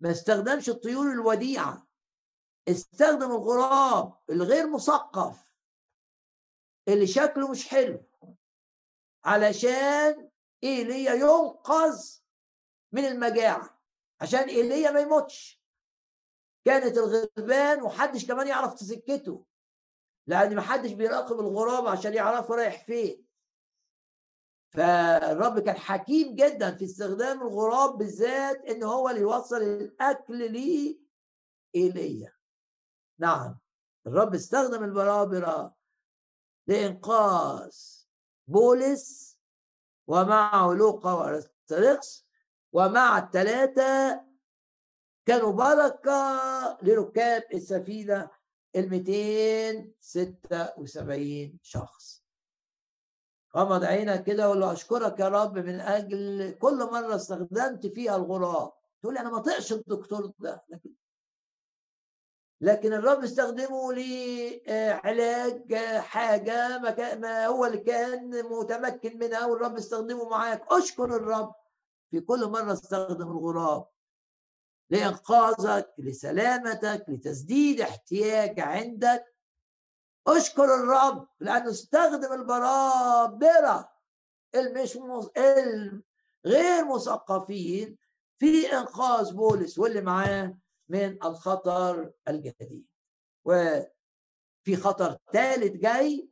[0.00, 1.86] ما استخدمش الطيور الوديعة.
[2.68, 5.49] استخدم الغراب الغير مثقف.
[6.92, 8.02] اللي شكله مش حلو.
[9.24, 10.30] علشان
[10.64, 12.18] إيليا ينقذ
[12.92, 13.80] من المجاعة
[14.20, 15.60] عشان إيليا ما يموتش.
[16.64, 19.46] كانت الغربان وحدش كمان يعرف تسكته
[20.26, 23.26] لأن محدش بيراقب الغراب عشان يعرفوا رايح فين.
[24.70, 31.00] فالرب كان حكيم جدا في استخدام الغراب بالذات إن هو اللي يوصل الأكل ليه
[31.74, 32.32] ايليا
[33.18, 33.58] نعم
[34.06, 35.76] الرب استخدم البرابرة
[36.66, 37.70] لإنقاذ
[38.48, 39.38] بولس
[40.06, 42.26] ومعه لوقا وارستريكس
[42.72, 44.20] ومع الثلاثه
[45.26, 46.40] كانوا بركة
[46.82, 48.30] لركاب السفينة
[48.76, 52.24] ال 276 شخص.
[53.56, 58.72] غمض عينك كده وقول له أشكرك يا رب من أجل كل مرة استخدمت فيها الغراب.
[59.02, 60.64] تقول لي أنا ما طقش الدكتور ده.
[60.68, 60.90] لكن
[62.62, 66.78] لكن الرب استخدمه لعلاج حاجة
[67.16, 70.72] ما, هو اللي كان متمكن منها والرب استخدمه معاك.
[70.72, 71.54] أشكر الرب
[72.10, 73.88] في كل مرة استخدم الغراب
[74.90, 79.34] لإنقاذك لسلامتك لتسديد احتياج عندك.
[80.26, 83.92] أشكر الرب لأنه استخدم البرابرة
[84.54, 84.98] المش
[85.36, 87.98] الغير مثقفين
[88.38, 89.78] في إنقاذ بولس.
[89.78, 90.58] واللي معاه
[90.90, 92.86] من الخطر الجديد.
[93.44, 96.28] وفي خطر ثالث جاي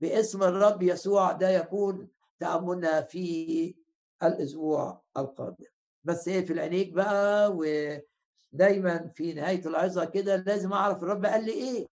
[0.00, 2.08] باسم الرب يسوع ده يكون
[2.40, 3.74] تأملنا في
[4.22, 5.64] الأسبوع القادم.
[6.04, 11.52] بس إيه في العينيك بقى؟ ودايما في نهاية العظة كده لازم أعرف الرب قال لي
[11.52, 11.86] إيه.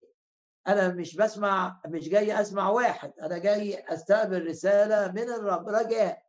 [0.67, 5.69] أنا مش بسمع مش جاي أسمع واحد أنا جاي أستقبل رسالة من الرب.
[5.69, 6.22] رجاء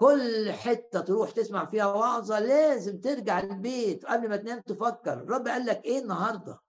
[0.00, 5.12] كل حتة تروح تسمع فيها وعظة لازم ترجع البيت قبل ما تنام تفكر.
[5.12, 6.60] الرب قال لك إيه النهارده؟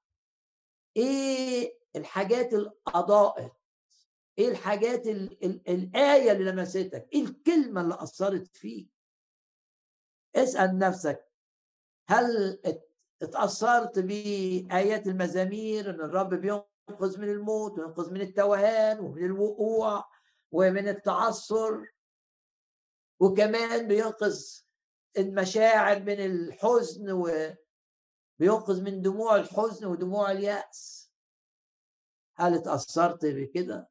[0.98, 3.54] إيه الحاجات اللي اضاءت
[4.38, 8.90] إيه الحاجات ال ال الآية اللي لمستك؟ إيه الكلمة اللي أثرت فيك؟
[10.36, 11.32] اسأل نفسك
[12.08, 12.60] هل
[13.22, 20.06] اتأثرت بآيات المزامير إن الرب بينقذ من الموت وينقذ من التوهان ومن الوقوع
[20.52, 21.92] ومن التعثر؟
[23.22, 24.46] وكمان بينقذ
[25.18, 31.12] المشاعر من الحزن وبينقذ من دموع الحزن ودموع اليأس.
[32.36, 33.90] هل اتأثرت بكده؟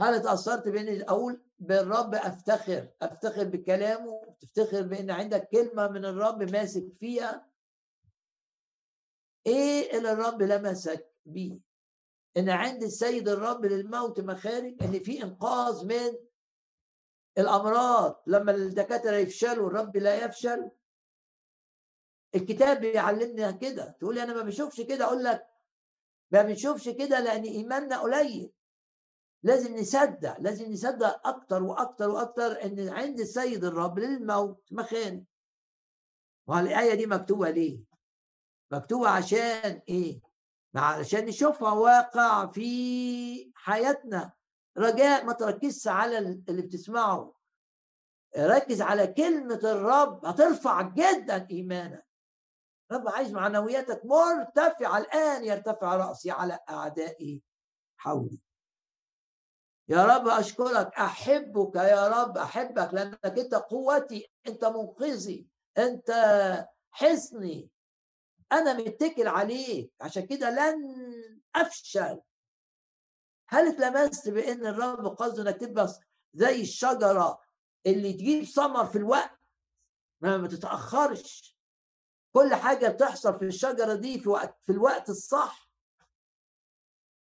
[0.00, 6.92] هل اتأثرت بإني أقول بالرب أفتخر أفتخر بكلامه تفتخر بإن عندك كلمة من الرب ماسك
[6.92, 7.50] فيها؟
[9.46, 11.58] إيه اللي الرب لمسك بيه؟
[12.36, 16.18] إن عند السيد الرب للموت مخارج إن في إنقاذ من
[17.38, 20.70] الأمراض لما الدكاترة يفشلوا الرب لا يفشل.
[22.34, 23.96] الكتاب بيعلمنا كده.
[24.00, 25.46] تقول أنا ما بشوفش كده أقول لك
[26.30, 28.50] ما بنشوفش كده لأن إيماننا قليل.
[29.42, 35.24] لازم نصدق لازم نصدق أكتر وأكتر وأكتر إن عند السيد الرب للموت مخارج
[36.46, 37.80] والايه دي مكتوبة ليه؟
[38.72, 40.20] مكتوبة عشان إيه؟
[40.74, 44.32] علشان نشوفها واقع في حياتنا.
[44.78, 47.34] رجاء ما تركزش على اللي بتسمعه.
[48.38, 52.06] ركز على كلمة الرب هترفع جدا إيمانك.
[52.92, 57.42] رب عايز معنوياتك مرتفعة الآن يرتفع رأسي على أعدائي
[57.96, 58.40] حولي.
[59.88, 65.48] يا رب أشكرك أحبك يا رب أحبك لأنك أنت قوتي أنت منقذي
[65.78, 66.10] أنت
[66.90, 67.70] حصني
[68.52, 70.94] أنا متكل عليك عشان كده لن
[71.56, 72.20] أفشل.
[73.48, 75.88] هل اتلمست بأن الرب قصده إنك تبقى
[76.34, 77.40] زي الشجرة
[77.86, 79.40] اللي تجيب ثمر في الوقت؟
[80.20, 81.58] ما تتأخرش.
[82.32, 85.70] كل حاجة بتحصل في الشجرة دي في وقت في الوقت الصح.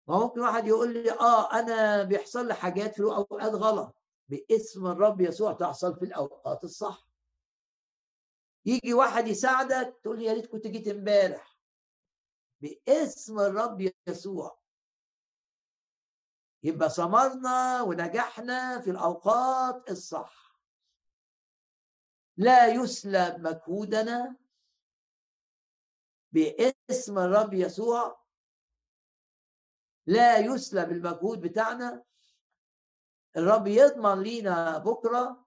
[0.07, 3.95] ممكن واحد يقول لي آه أنا بيحصل لي حاجات في اوقات غلط.
[4.30, 7.07] باسم الرب يسوع تحصل في الأوقات الصح.
[8.65, 11.57] يجي واحد يساعدك تقول لي يا ريت كنت جيت امبارح.
[12.61, 14.61] باسم الرب يسوع.
[16.64, 20.60] يبقى ثمرنا ونجحنا في الأوقات الصح.
[22.38, 24.36] لا يسلب مجهودنا
[26.32, 28.22] باسم الرب يسوع.
[30.06, 32.04] لا يسلب المجهود بتاعنا.
[33.38, 35.46] الرب يضمن لينا بكرة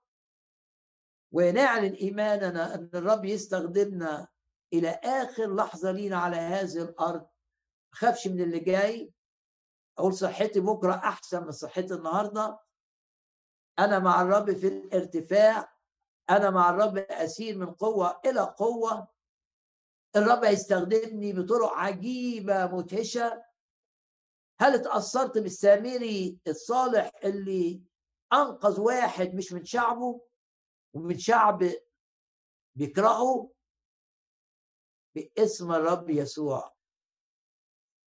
[1.33, 4.29] ونعلن إيماننا إن الرب يستخدمنا
[4.73, 7.27] إلى آخر لحظة لينا على هذه الأرض.
[7.91, 9.14] خافش من اللي جاي.
[9.99, 12.61] أقول صحتي بكرة أحسن من صحتي النهارده.
[13.79, 15.75] أنا مع الرب في الارتفاع.
[16.31, 19.09] أنا مع الرب أسير من قوة إلى قوة.
[20.17, 23.45] الرب هيستخدمني بطرق عجيبة مدهشة.
[24.61, 27.83] هل اتأثرت بالسامري الصالح اللي
[28.33, 30.21] أنقذ واحد مش من شعبه
[30.95, 31.71] ومن شعب
[32.77, 33.53] بيكرهه
[35.15, 36.75] باسم الرب يسوع.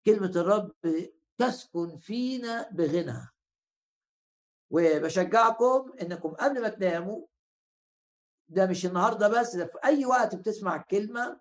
[0.05, 0.72] كلمة الرب
[1.38, 3.27] تسكن فينا بغنى.
[4.69, 7.27] وبشجعكم إنكم قبل ما تناموا
[8.49, 11.39] ده مش النهارده بس ده في أي وقت بتسمع الكلمة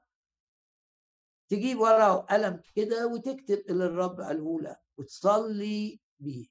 [1.49, 6.47] تجيب ورقة وقلم كده وتكتب اللي الرب قاله لك وتصلي بيه.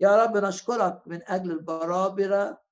[0.00, 2.62] يا رب نشكرك من أجل البرابرة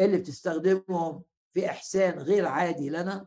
[0.00, 3.26] اللي بتستخدمهم في إحسان غير عادي لنا.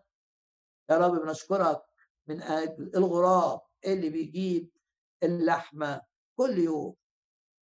[0.89, 1.81] يا رب بنشكرك
[2.27, 4.71] من أجل الغراب اللي بيجيب
[5.23, 6.01] اللحمة
[6.35, 6.95] كل يوم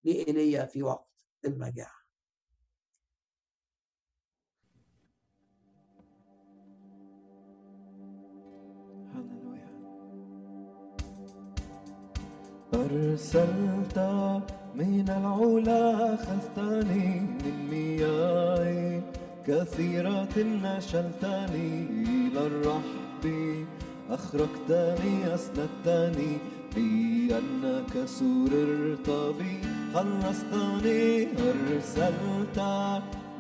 [0.04, 1.10] لإيليا في وقت
[1.46, 2.00] المجاعة.
[12.74, 14.00] أرسلت
[14.76, 19.02] من العلا أخذتني من مياه
[19.48, 23.26] كثيرة نشلتني إلى الرحب
[24.10, 26.38] أخرجتني أسندتني
[26.78, 29.54] لأنك سررت بي
[29.94, 32.60] خلصتني أرسلت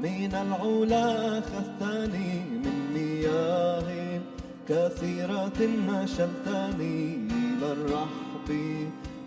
[0.03, 2.31] من العلا أخذتني
[2.63, 3.89] من مياه
[4.69, 8.49] كثيرة نشلتني إلى الرحب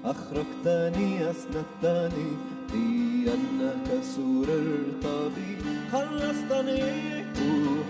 [0.05, 2.31] أخرجتني أسندتني.
[2.73, 5.05] لأنك سررت
[5.35, 5.51] بي
[5.93, 6.83] خلصتني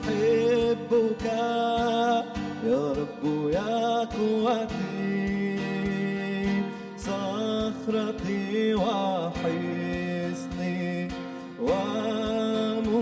[0.02, 1.24] أحبك
[2.66, 5.31] يا رب يا قوتي
[7.82, 9.58] صخرتي وحصني
[11.60, 12.92] ومنقذي.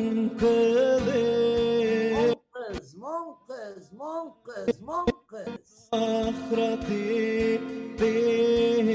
[2.17, 5.57] منقذ منقذ منقذ منقذ.
[5.93, 7.59] صخرتي
[8.01, 8.89] به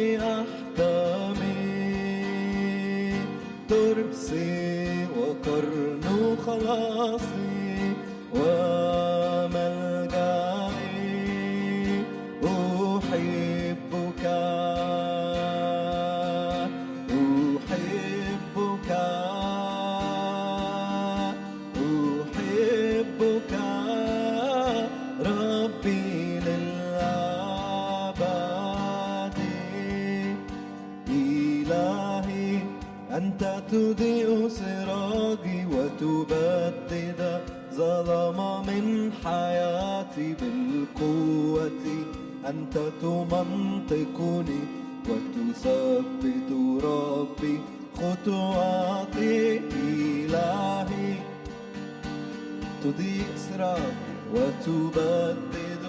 [3.70, 6.06] ترسي وقرن
[6.45, 7.44] خلاصي.
[33.71, 37.41] تضيء سراجي وتبدد
[37.73, 41.85] ظلام من حياتي بالقوة.
[42.49, 44.61] أنت تمنطقني
[45.09, 46.49] وتثبت
[46.83, 47.59] ربي.
[47.97, 51.13] خطواتي إلهي.
[52.83, 55.83] تضيء سراجي وتبدد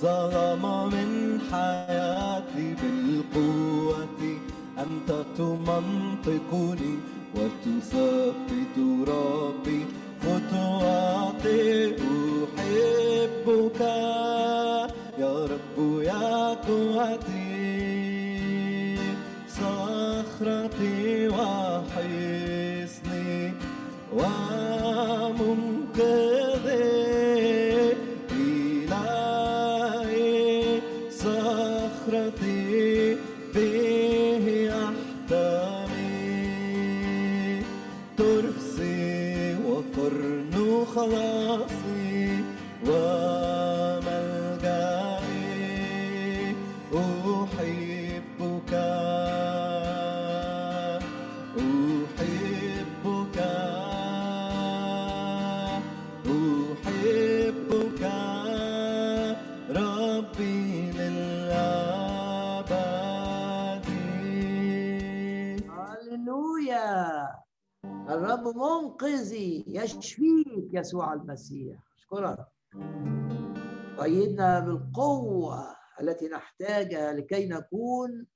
[0.00, 0.62] ظلام
[0.94, 4.20] من حياتي بالقوة.
[4.78, 6.94] أنت تمنطقني
[7.34, 8.76] وتثبت
[9.08, 9.80] ربي
[10.22, 11.94] خطواتي
[12.44, 13.80] أحبك.
[15.18, 17.48] يا رب يا قوتي
[19.48, 23.36] صخرتي وحصني.
[24.12, 26.37] ومنقذي
[70.78, 71.78] يسوع المسيح.
[71.96, 72.46] اشكرك
[73.98, 78.26] قيدنا بالقوة التي نحتاجها لكي نكون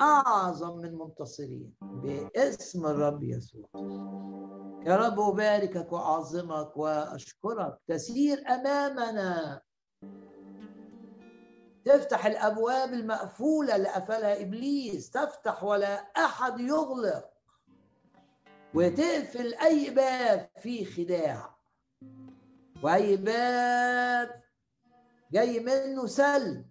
[0.00, 3.68] أعظم من منتصرين باسم الرب يسوع.
[4.86, 7.78] يا رب أباركك وأعظمك وأشكرك.
[7.88, 9.60] تسير أمامنا.
[11.84, 15.10] تفتح الأبواب المقفولة اللي قفلها إبليس.
[15.10, 17.24] تفتح ولا أحد يغلق.
[18.74, 21.57] وتقفل أي باب فيه خداع.
[22.82, 24.42] وأي باب
[25.32, 26.66] جاي منه سلب.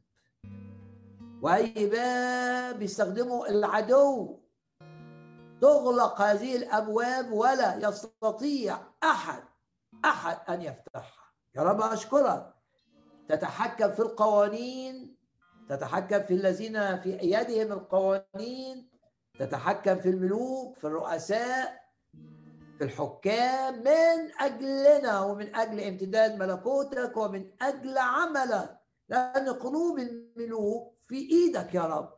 [1.87, 4.39] باب يستخدمه العدو.
[5.61, 9.43] تغلق هذه الأبواب ولا يستطيع أحد
[10.05, 11.33] أحد أن يفتحها.
[11.55, 12.53] يا رب أشكرك.
[13.27, 15.17] تتحكم في القوانين
[15.69, 18.89] تتحكم في الذين في يدهم القوانين
[19.39, 21.86] تتحكم في الملوك في الرؤساء
[22.77, 28.79] في الحكام من أجلنا ومن أجل امتداد ملكوتك ومن أجل عملك
[29.09, 32.17] لأن قلوب الملوك في إيدك يا رب.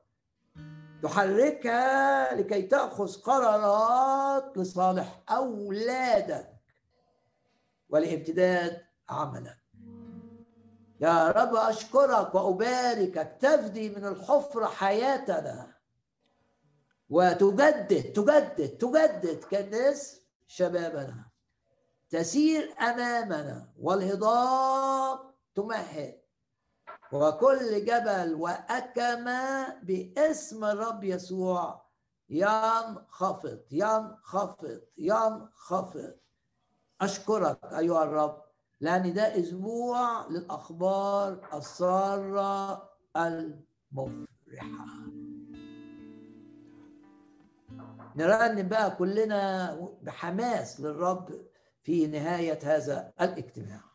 [1.04, 6.54] تحركها لكي تأخذ قرارات لصالح أولادك
[7.90, 9.58] ولامتداد عملك.
[11.02, 15.76] يا رب أشكرك وأباركك تفدي من الحفرة حياتنا.
[17.10, 21.30] وتجدد تجدد تجدد كالناس شبابنا.
[22.10, 25.20] تسير أمامنا والهضاب
[25.56, 26.20] تمهد.
[27.14, 31.86] وكل جبل وأكمة باسم الرب يسوع.
[32.30, 36.14] ينخفض ينخفض ينخفض.
[37.02, 38.42] أشكرك أيها الرب
[38.82, 45.09] لأن ده أسبوع للأخبار السارة المفرحة.
[48.20, 51.42] نرنم بقى كلنا بحماس للرب
[51.84, 53.89] في نهاية هذا الاجتماع.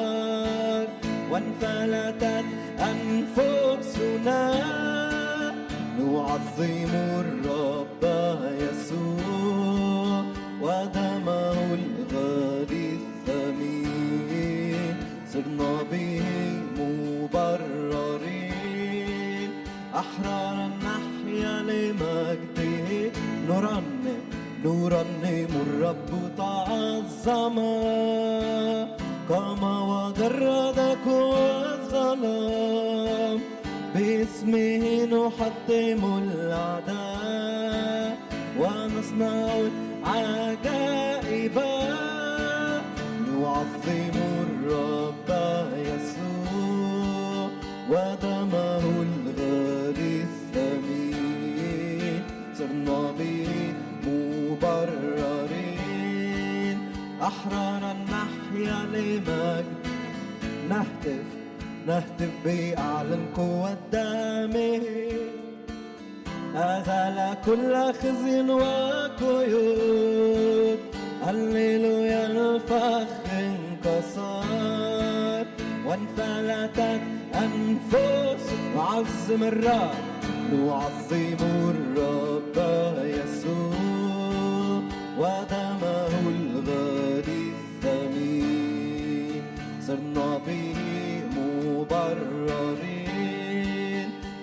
[1.32, 2.46] وانفلتت
[2.80, 4.42] أنفسنا.
[6.00, 8.04] نعظم الرب
[8.62, 9.41] يسوع.
[25.02, 27.58] نرنم الرب تعظم
[29.30, 33.38] قام وجرد قوى الظلام
[33.96, 38.10] باسمه نحطم الأعداء
[38.60, 39.46] ونصنع
[40.06, 41.58] العجائب.
[43.28, 44.16] نعظم
[44.46, 45.30] الرب
[45.90, 47.50] يسوع
[57.32, 59.66] أحرارا نحيا لمجد
[60.70, 61.28] نهتف
[61.88, 64.82] نهتف بأعلى قوة دمه
[66.56, 70.00] أزال كل خزي وقيود.
[71.24, 73.10] هللويا الفخ
[73.40, 74.46] انكسر
[75.86, 77.04] وانفلتت
[77.44, 78.46] أنفس
[78.76, 79.96] نعظم الرب.
[80.54, 81.42] نعظم
[81.76, 82.58] الرب
[83.18, 84.82] يسوع.
[85.20, 86.14] ودمه
[89.88, 90.76] صرنا به
[91.38, 92.92] مبررين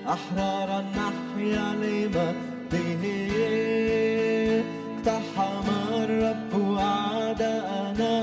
[0.09, 3.03] أحرارا نحيا لمجده
[4.59, 5.69] اقتحم
[6.05, 8.17] الرب أعداءنا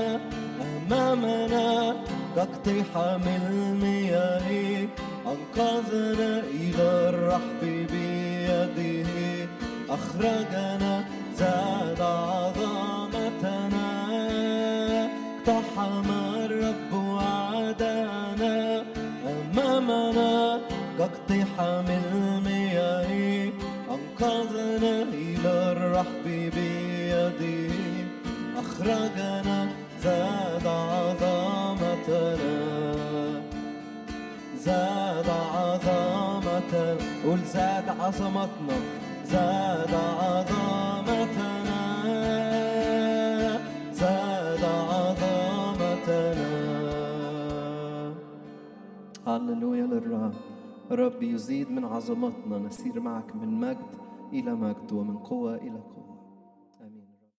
[0.66, 1.68] أمامنا
[2.36, 4.48] كاقتحام المياه.
[5.32, 6.30] أنقذنا
[6.60, 9.08] إلى الرحب بيده.
[9.90, 10.94] أخرجنا
[11.38, 13.88] زاد عظمتنا.
[15.46, 16.08] اقتحم
[21.56, 23.52] كاقتحام المياه
[23.90, 27.74] أنقذنا إلى الرحب بيده
[28.56, 29.68] أخرجنا
[30.02, 32.56] زاد عظمتنا
[34.58, 38.76] زاد عظمتنا قول زاد عظمتنا.
[39.26, 41.80] زاد عظمتنا
[43.92, 46.50] زاد عظمتنا
[49.26, 50.45] هللويا للرب.
[50.90, 53.90] الرب يزيد من عظمتنا نسير معك من مجد
[54.32, 55.95] إلى مجد ومن قوة إلى قوة.